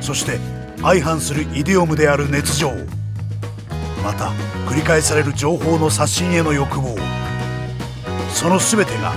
[0.00, 0.38] そして
[0.80, 2.70] 相反するイデオムである熱情
[4.02, 4.30] また
[4.68, 6.96] 繰り返される情報の刷新への欲望
[8.32, 9.14] その全てが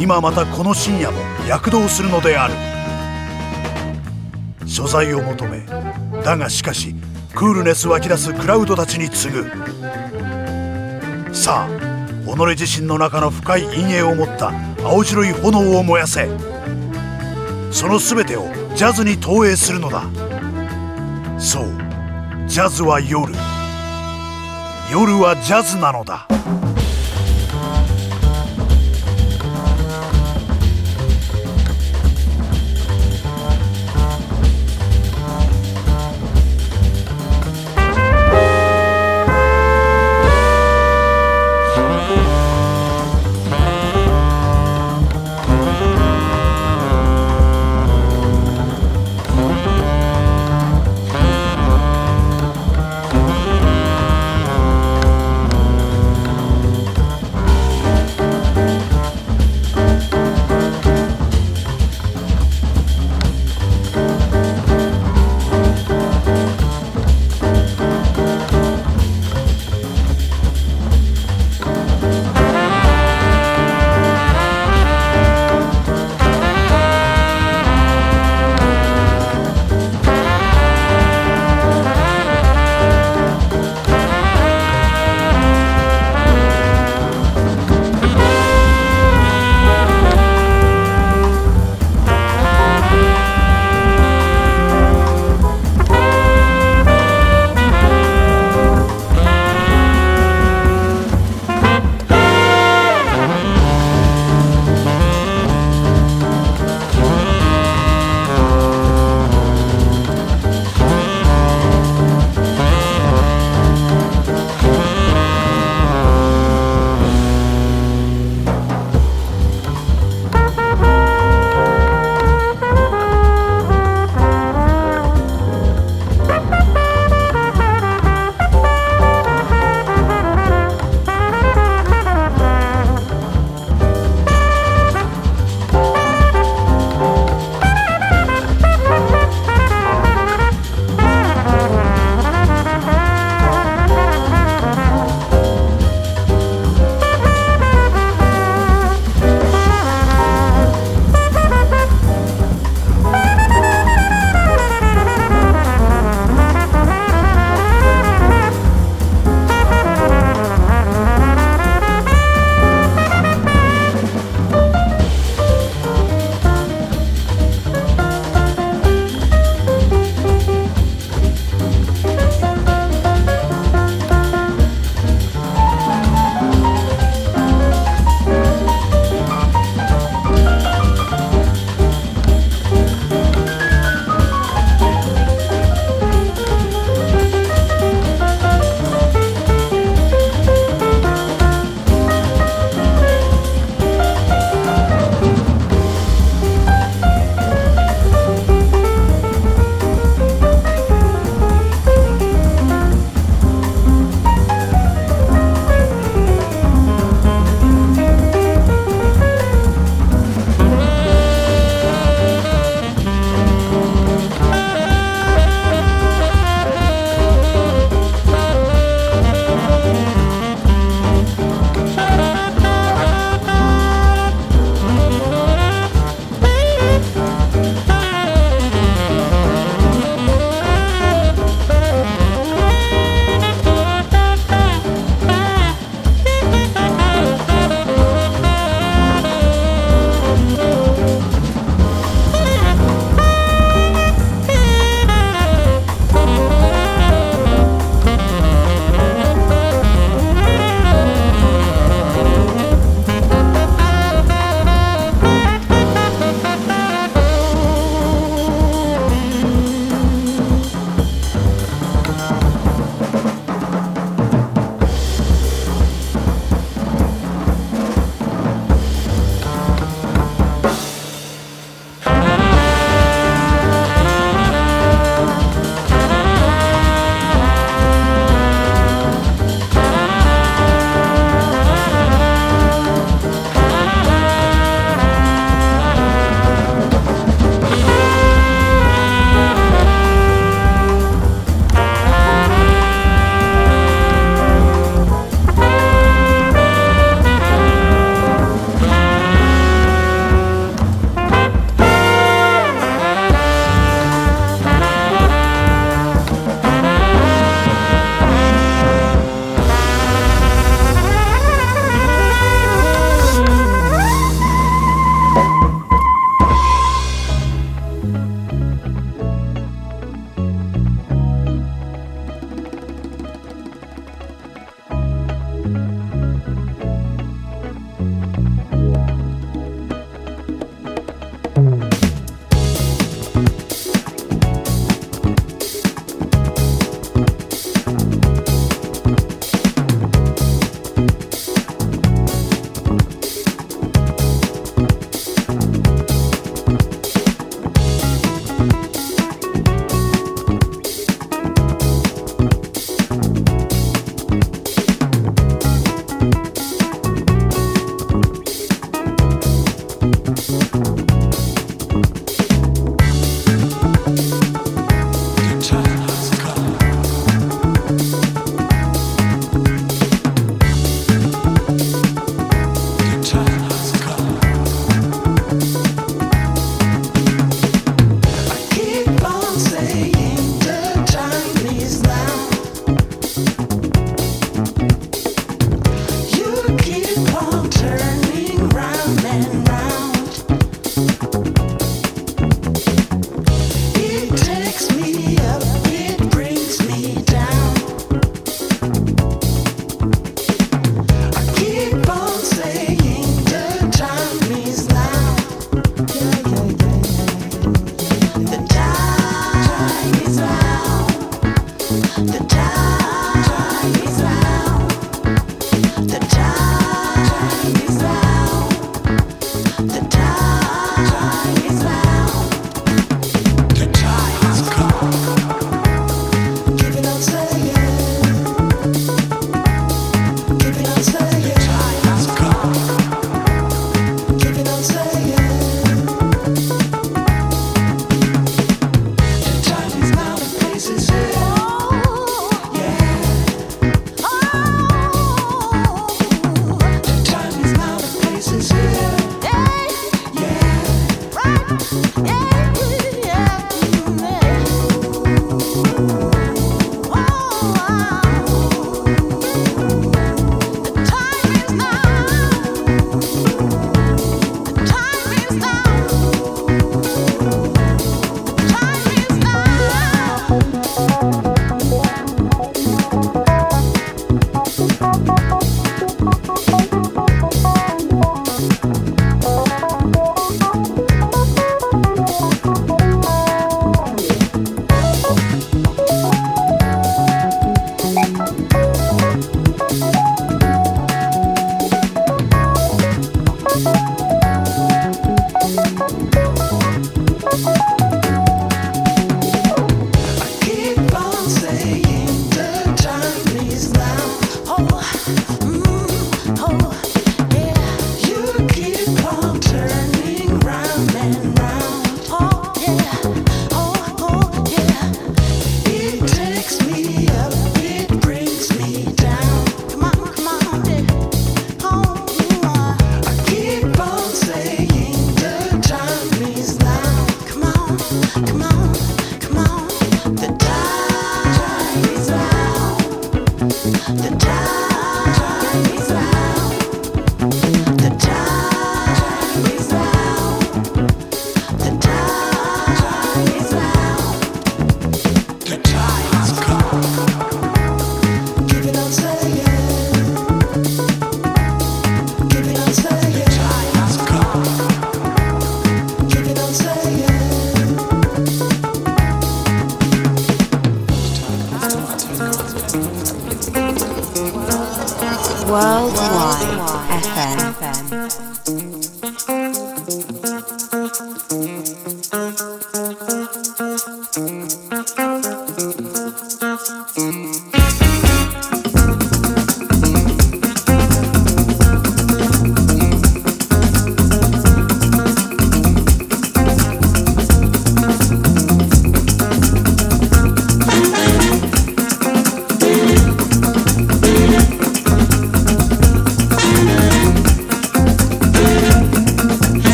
[0.00, 1.18] 今またこの深夜も
[1.48, 2.54] 躍動するのである。
[4.70, 5.66] 所在を求め
[6.22, 6.94] だがしかし
[7.34, 9.50] クールネス湧き出すクラウドたちに次ぐ。
[11.34, 11.89] さあ
[12.24, 14.52] 己自身の中の深い陰影を持った
[14.84, 16.28] 青白い炎を燃やせ。
[17.70, 20.02] その全てをジャズに投影するのだ。
[21.38, 21.66] そう
[22.46, 23.32] ジャズは夜。
[24.90, 26.26] 夜はジャズなのだ。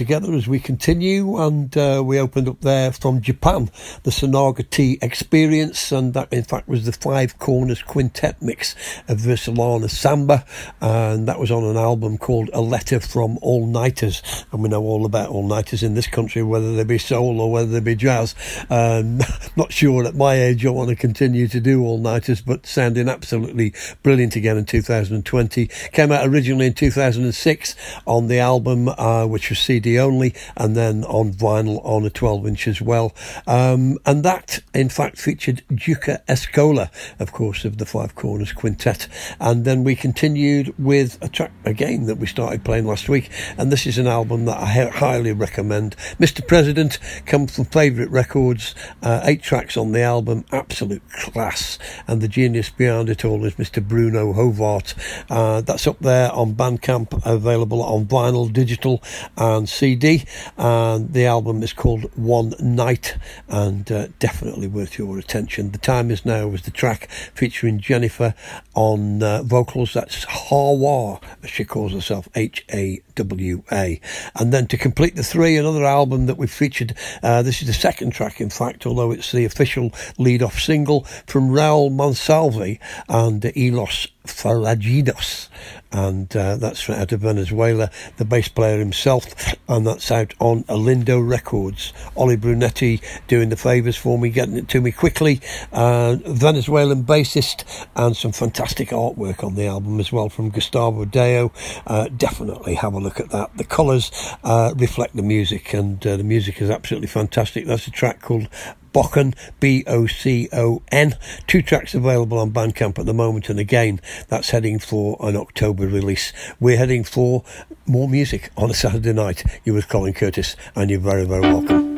[0.00, 1.36] Together as we continue.
[1.36, 3.70] And uh, we opened up there from Japan,
[4.02, 5.92] the Sunaga t Experience.
[5.92, 8.74] And that, in fact, was the Five Corners Quintet mix
[9.08, 10.46] of Versalana Samba.
[10.80, 14.22] And that was on an album called A Letter from All Nighters.
[14.50, 17.52] And we know all about all nighters in this country, whether they be soul or
[17.52, 18.34] whether they be jazz.
[18.70, 19.18] Um,
[19.56, 23.06] not sure at my age I want to continue to do all nighters, but sounding
[23.10, 25.66] absolutely brilliant again in 2020.
[25.92, 31.04] Came out originally in 2006 on the album, uh, which was CD only, and then
[31.04, 33.14] on vinyl on a 12 inch as well.
[33.46, 39.08] Um, and that, in fact, featured Duca Escola, of course, of the Five Corners Quintet.
[39.38, 43.72] And then we continued with a track again that we started playing last week, and
[43.72, 45.96] this is an album that I highly recommend.
[46.18, 46.46] Mr.
[46.46, 51.78] President comes from Favourite Records, uh, eight tracks on the album, absolute class.
[52.06, 53.86] And the genius behind it all is Mr.
[53.86, 54.94] Bruno Hovart.
[55.28, 59.02] Uh, that's up there on Bandcamp, available on vinyl, digital,
[59.36, 60.24] and CD.
[60.58, 63.16] And the album is called One Night
[63.48, 65.70] and uh, definitely worth your attention.
[65.70, 68.34] The time is now was the track featuring Jennifer
[68.74, 69.94] on uh, vocals.
[69.94, 73.98] That's Hawa, as she calls herself, H A W A.
[74.34, 76.94] And then to complete the three, another album that we've featured.
[77.22, 81.04] Uh, this is the second track, in fact, although it's the official lead off single
[81.26, 82.78] from Raul Monsalve
[83.08, 85.48] and Elos Falaginos,
[85.92, 89.26] and uh, that's out of Venezuela, the bass player himself,
[89.68, 91.92] and that's out on Olindo Records.
[92.16, 95.40] Ollie Brunetti doing the favours for me, getting it to me quickly.
[95.72, 97.64] Uh, Venezuelan bassist,
[97.96, 101.52] and some fantastic artwork on the album as well from Gustavo Deo.
[101.86, 103.56] Uh, definitely have a look at that.
[103.56, 104.10] The colours
[104.44, 107.66] uh, reflect the music, and uh, the music is absolutely fantastic.
[107.66, 108.48] That's a track called
[108.92, 111.16] Bocon, B O C O N.
[111.46, 115.86] Two tracks available on Bandcamp at the moment, and again, that's heading for an October
[115.86, 116.32] release.
[116.58, 117.44] We're heading for
[117.86, 119.44] more music on a Saturday night.
[119.64, 121.89] You're with Colin Curtis, and you're very, very welcome.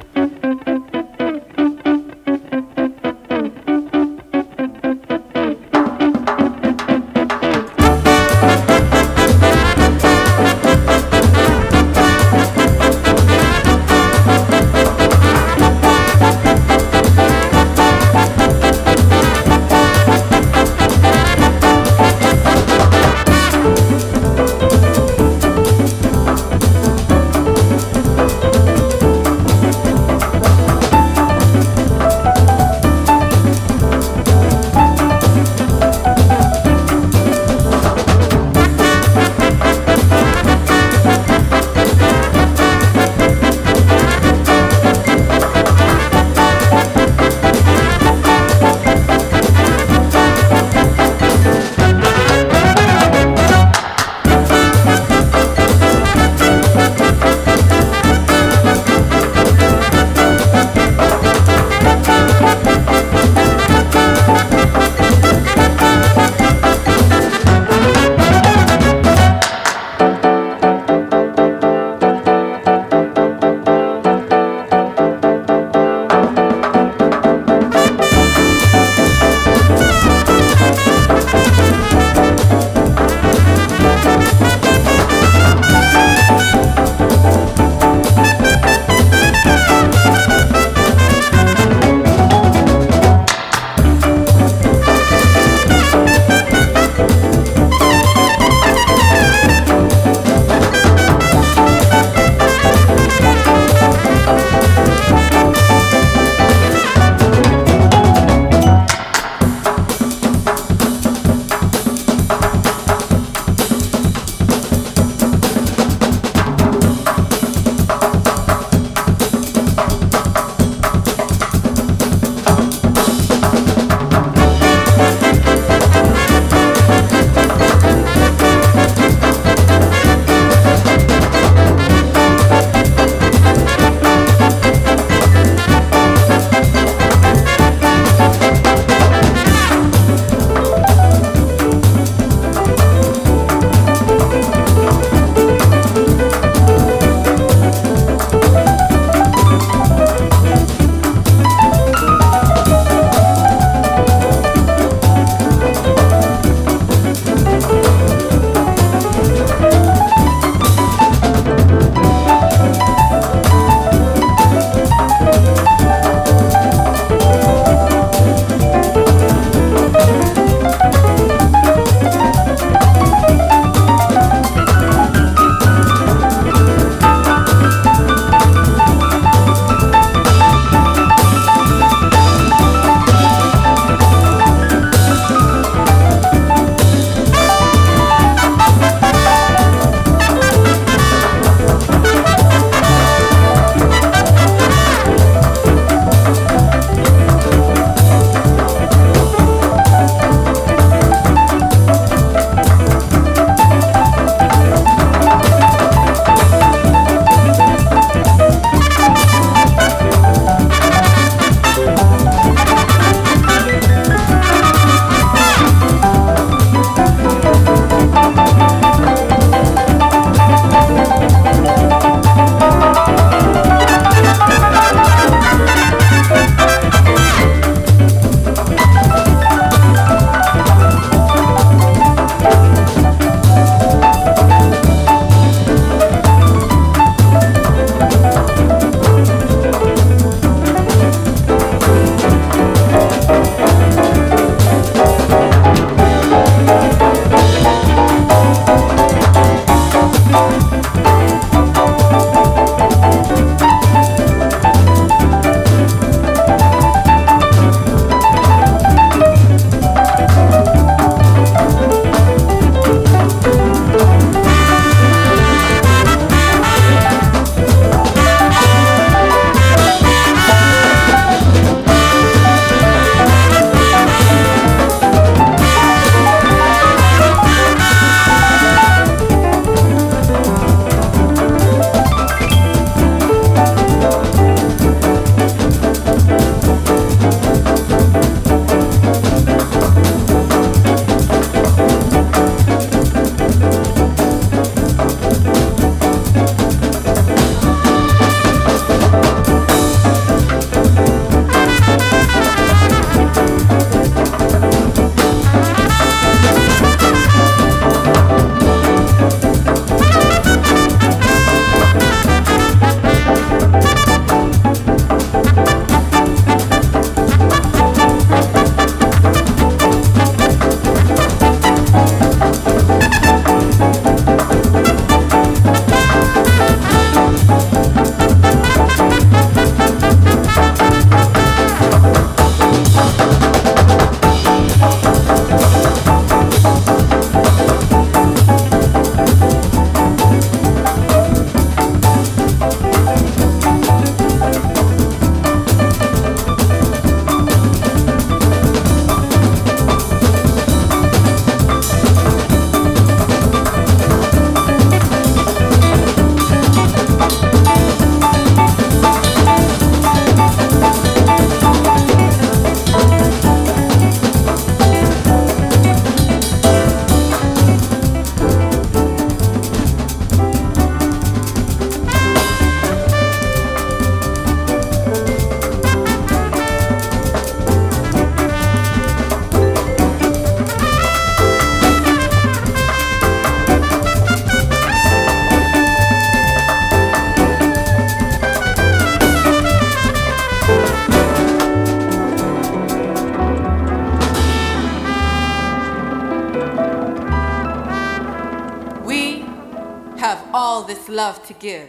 [401.62, 401.88] Give.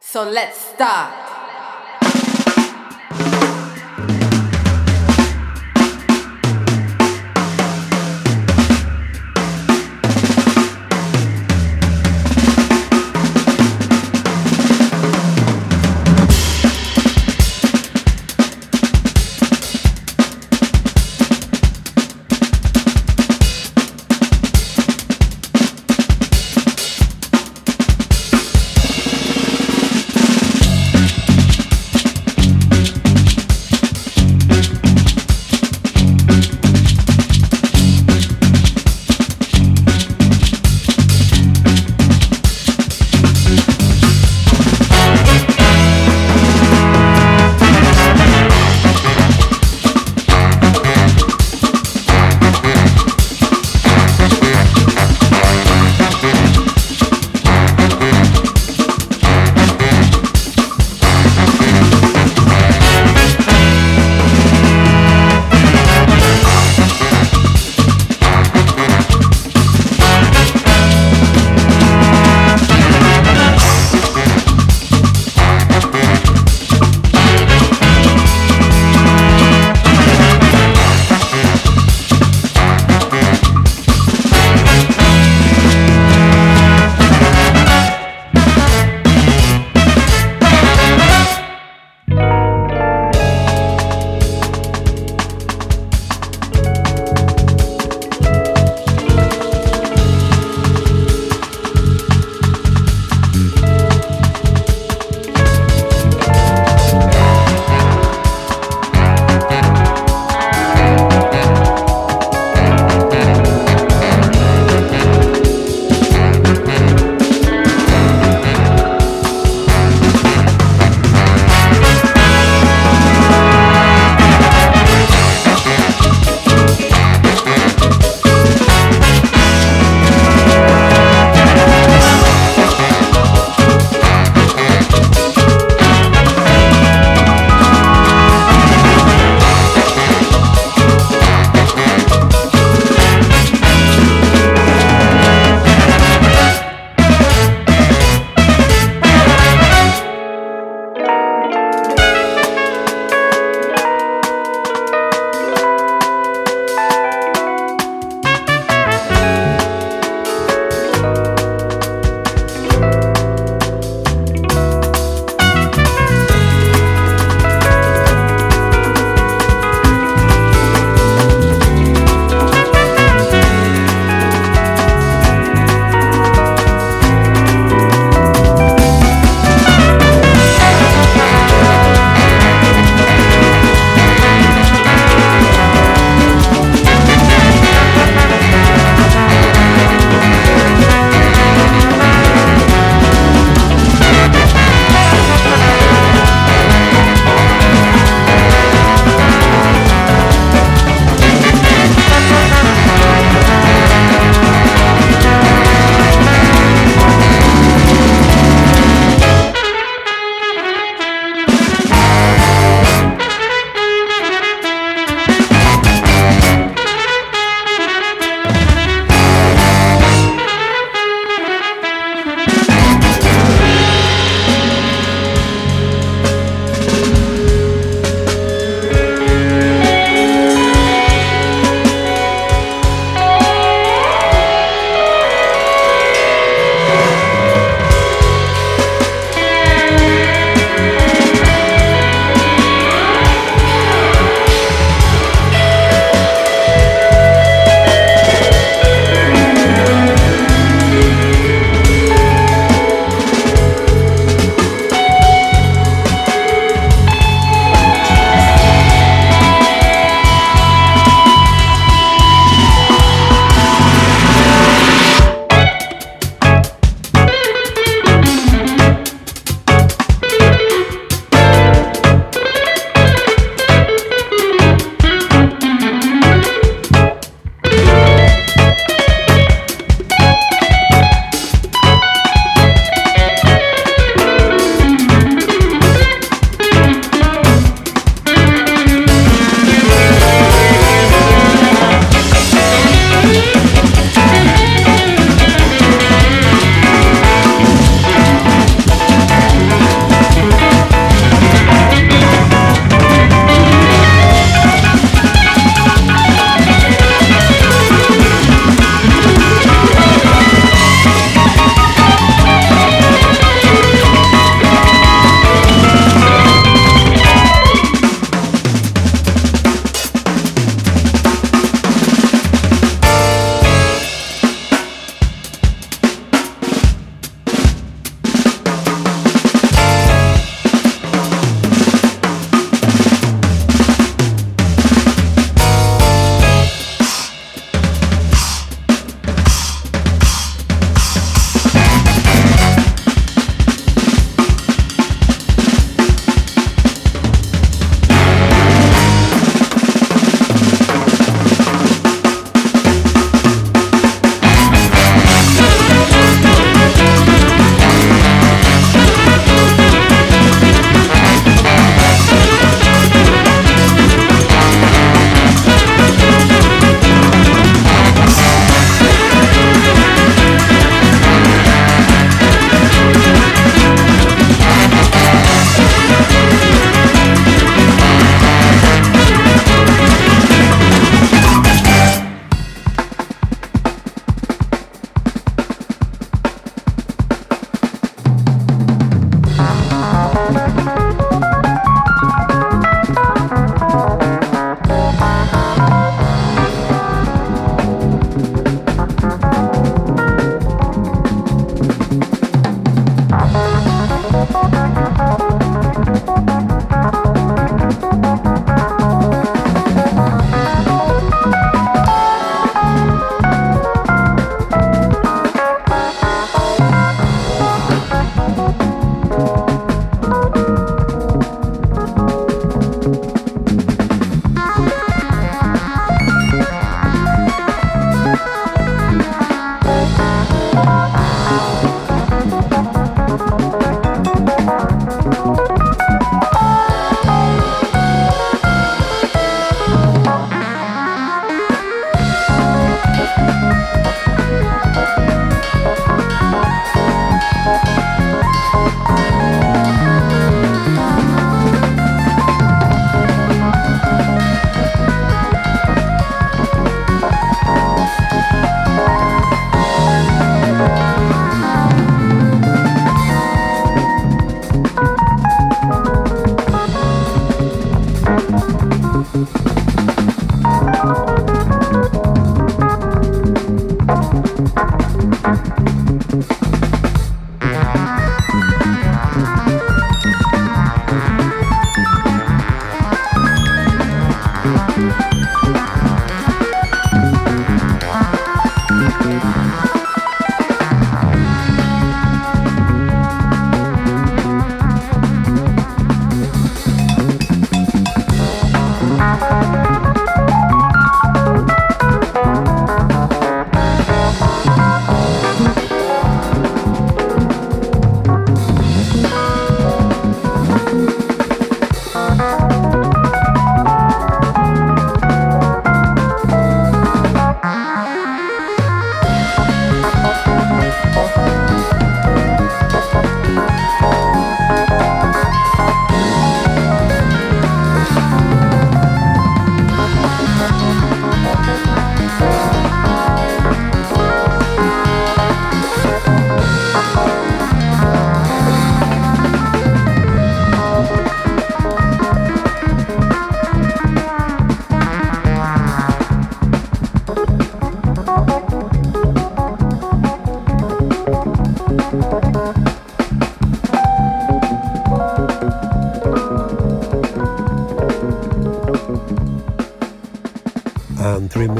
[0.00, 0.55] So let's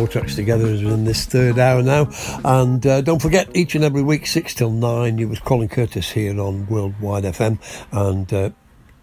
[0.07, 2.09] more tracks together in this third hour now.
[2.45, 6.13] And uh, don't forget, each and every week, 6 till 9, you was Colin Curtis
[6.13, 7.59] here on Worldwide FM.
[7.91, 8.51] And uh,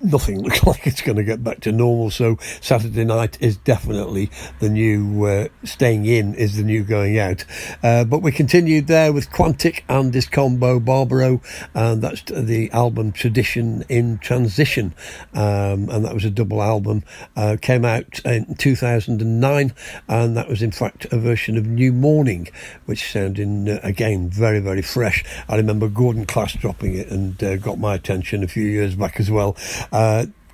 [0.03, 2.11] nothing looks like it's going to get back to normal.
[2.11, 7.45] So Saturday night is definitely the new uh, staying in is the new going out.
[7.81, 11.41] Uh, but we continued there with Quantic and this combo Barbaro,
[11.73, 14.93] and that's the album Tradition in Transition,
[15.33, 17.03] um, and that was a double album.
[17.35, 19.73] Uh, came out in 2009,
[20.07, 22.47] and that was in fact a version of New Morning,
[22.85, 25.23] which sounded uh, again very very fresh.
[25.47, 29.19] I remember Gordon Class dropping it and uh, got my attention a few years back
[29.19, 29.55] as well.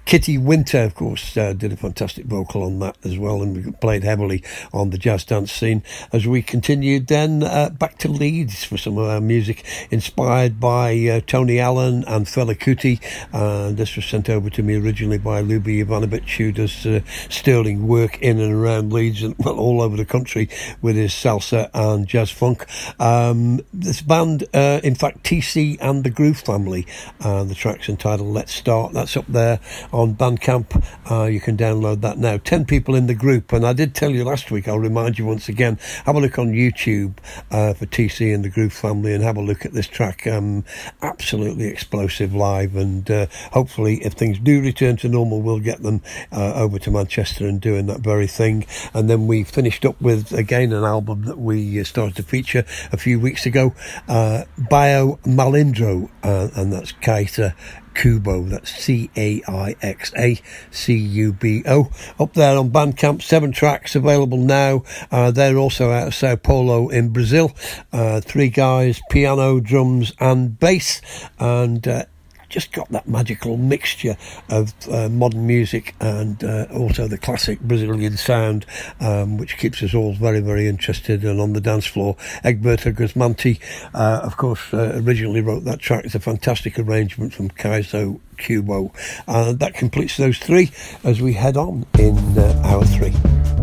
[0.10, 3.64] Uh, Kitty Winter, of course, uh, did a fantastic vocal on that as well, and
[3.64, 8.08] we played heavily on the jazz dance scene as we continued then uh, back to
[8.08, 13.00] Leeds for some of our music inspired by uh, Tony Allen and Fela Kuti.
[13.32, 17.88] And this was sent over to me originally by Ljubi Ivanovic, who does uh, sterling
[17.88, 20.50] work in and around Leeds and well, all over the country
[20.82, 22.66] with his salsa and jazz funk.
[23.00, 26.88] Um, this band, uh, in fact, TC and the Groove Family,
[27.22, 28.94] uh, the track's entitled Let's Start.
[28.94, 29.60] That's up there
[29.99, 30.84] on Bandcamp.
[31.10, 32.38] Uh, you can download that now.
[32.38, 33.52] 10 people in the group.
[33.52, 36.40] And I did tell you last week, I'll remind you once again, have a look
[36.40, 37.18] on YouTube
[37.52, 40.26] uh, for TC and the Groove family and have a look at this track.
[40.26, 40.64] Um,
[41.02, 42.76] absolutely explosive live.
[42.76, 46.92] And uh, hopefully, if things do return to normal, we'll get them uh, over to
[46.92, 48.66] Manchester and doing that very thing.
[48.94, 52.64] And then we finished up with, again, an album that we uh, started to feature
[52.92, 53.74] a few weeks ago
[54.08, 56.10] uh, Bio Malindro.
[56.24, 57.54] and that's Kaita
[57.94, 58.50] Cubo.
[58.50, 60.40] That's C A I X A
[60.72, 61.92] C U B O.
[62.20, 64.84] Up there on Bandcamp, seven tracks available now.
[65.12, 67.52] Uh, they're also out of Sao Paulo in Brazil.
[67.92, 71.02] Uh, three guys, piano, drums, and bass.
[71.40, 72.06] And uh,
[72.50, 74.18] just got that magical mixture
[74.50, 78.66] of uh, modern music and uh, also the classic Brazilian sound,
[79.00, 82.16] um, which keeps us all very, very interested and on the dance floor.
[82.44, 83.60] Egberto Gismonti,
[83.94, 86.06] uh, of course, uh, originally wrote that track.
[86.06, 88.92] It's a fantastic arrangement from Caixa Cubo.
[89.28, 90.72] And that completes those three
[91.04, 93.59] as we head on in uh, hour three.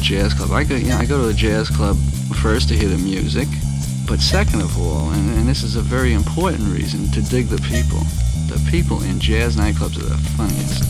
[0.00, 0.50] Jazz club.
[0.50, 1.96] I go, you know, I go to a jazz club
[2.42, 3.48] first to hear the music,
[4.08, 7.60] but second of all, and, and this is a very important reason, to dig the
[7.68, 8.00] people.
[8.48, 10.89] The people in jazz nightclubs are the funniest.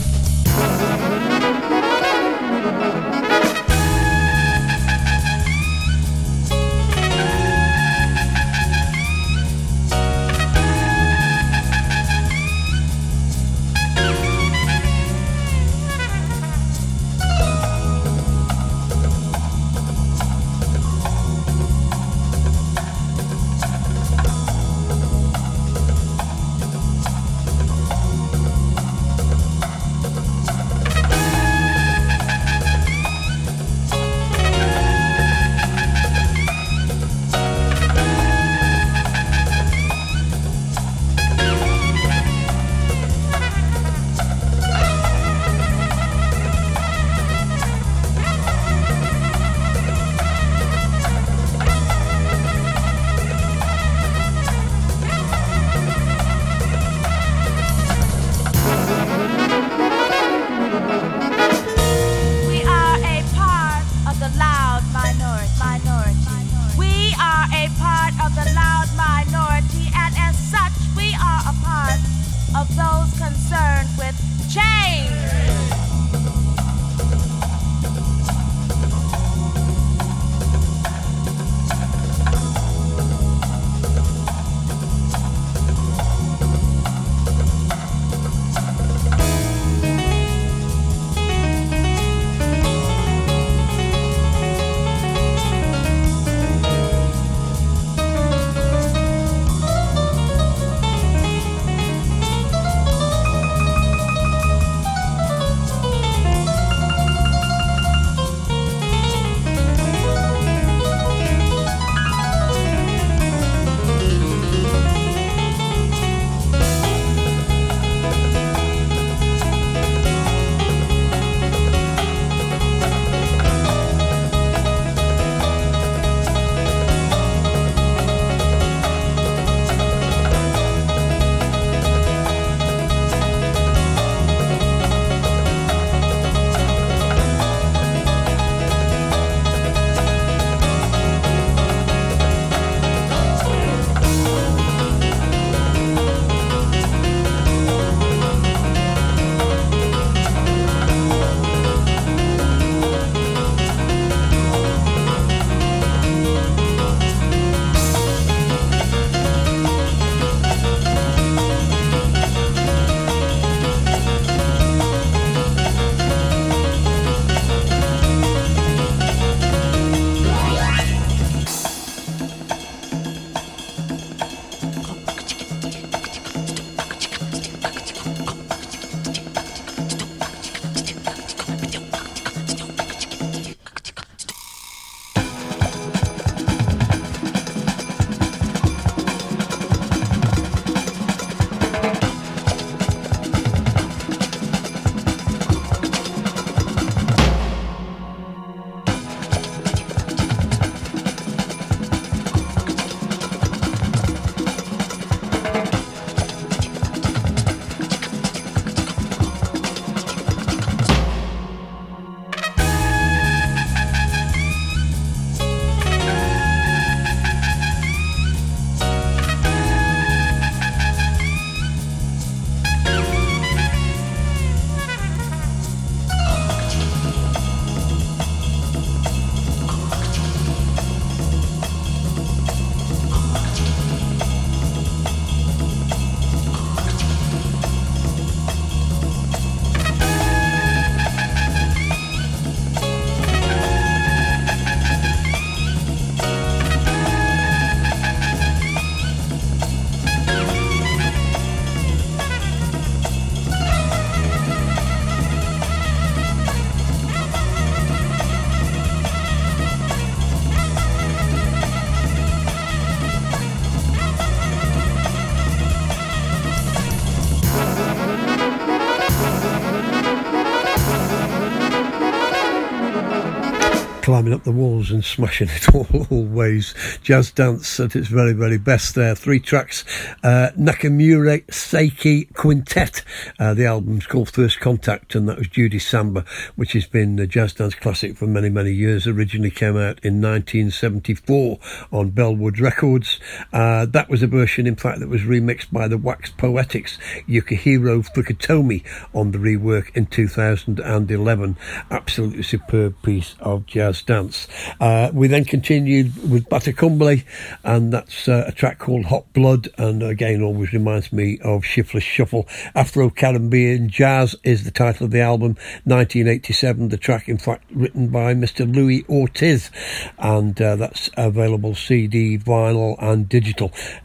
[274.21, 276.75] Climbing up the walls and smashing it all, always.
[277.01, 279.15] Jazz dance at its very, very best there.
[279.15, 279.83] Three tracks.
[280.23, 283.03] Uh, Nakamura Seiichi Quintet.
[283.39, 286.23] Uh, the album's called First Contact, and that was Judy Samba,
[286.55, 289.07] which has been a jazz dance classic for many, many years.
[289.07, 291.57] Originally came out in 1974
[291.91, 293.19] on Bellwood Records.
[293.53, 296.97] Uh, that was a version, in fact, that was remixed by the Wax Poetics,
[297.27, 301.57] Yukihiro Fukutomi, on the rework in 2011.
[301.89, 304.47] Absolutely superb piece of jazz dance.
[304.79, 307.23] Uh, we then continued with Batacumbele,
[307.63, 312.03] and that's uh, a track called Hot Blood, and again, always reminds me of Shiftless
[312.03, 312.47] Shuffle.
[312.73, 316.89] Afro Caribbean Jazz is the title of the album, 1987.
[316.89, 318.71] The track, in fact, written by Mr.
[318.73, 319.71] Louis Ortiz,
[320.17, 323.40] and uh, that's available CD, vinyl, and digital.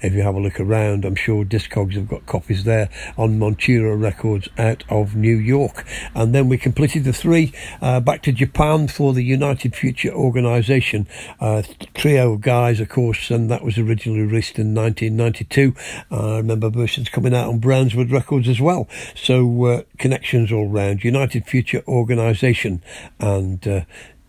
[0.02, 4.00] If you have a look around, I'm sure Discogs have got copies there on Montuno
[4.00, 5.86] Records out of New York.
[6.14, 11.06] And then we completed the three uh, back to Japan for the United Future Organization.
[11.40, 11.62] Uh,
[11.94, 15.74] trio guys, of course, and that was originally released in 1992.
[16.10, 18.88] Uh, I remember versions coming out on Brownswood Records as well.
[19.14, 21.04] So uh, connections all round.
[21.04, 22.82] United Future Organization
[23.18, 23.80] and uh,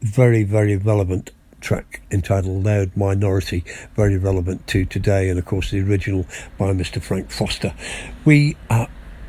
[0.01, 1.31] very, very relevant
[1.67, 6.25] track entitled Loud Minority, very relevant to today, and of course the original
[6.57, 7.01] by Mr.
[7.01, 7.73] Frank Foster.
[8.23, 8.85] We uh,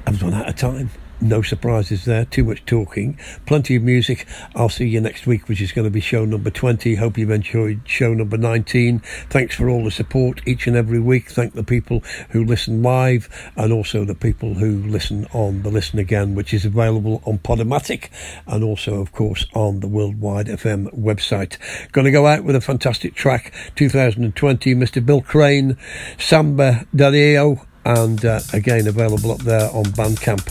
[0.06, 0.90] have run out of time.
[1.20, 4.24] No surprises there, too much talking, plenty of music.
[4.54, 6.94] I'll see you next week, which is going to be show number 20.
[6.94, 9.00] Hope you've enjoyed show number 19.
[9.28, 11.28] Thanks for all the support each and every week.
[11.30, 15.98] Thank the people who listen live and also the people who listen on the Listen
[15.98, 18.10] Again, which is available on Podomatic
[18.46, 21.58] and also, of course, on the Worldwide FM website.
[21.90, 25.04] Going to go out with a fantastic track 2020, Mr.
[25.04, 25.76] Bill Crane,
[26.16, 30.44] Samba Dario and uh, again available up there on Bandcamp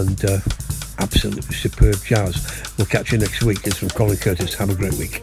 [0.00, 0.38] and uh,
[0.98, 2.74] absolutely superb jazz.
[2.76, 3.64] We'll catch you next week.
[3.64, 4.54] It's from Colin Curtis.
[4.54, 5.22] Have a great week.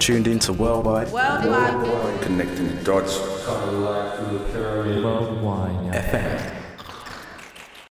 [0.00, 1.12] Tuned into Worldwide.
[1.12, 2.22] Worldwide.
[2.22, 3.29] Connecting the dots.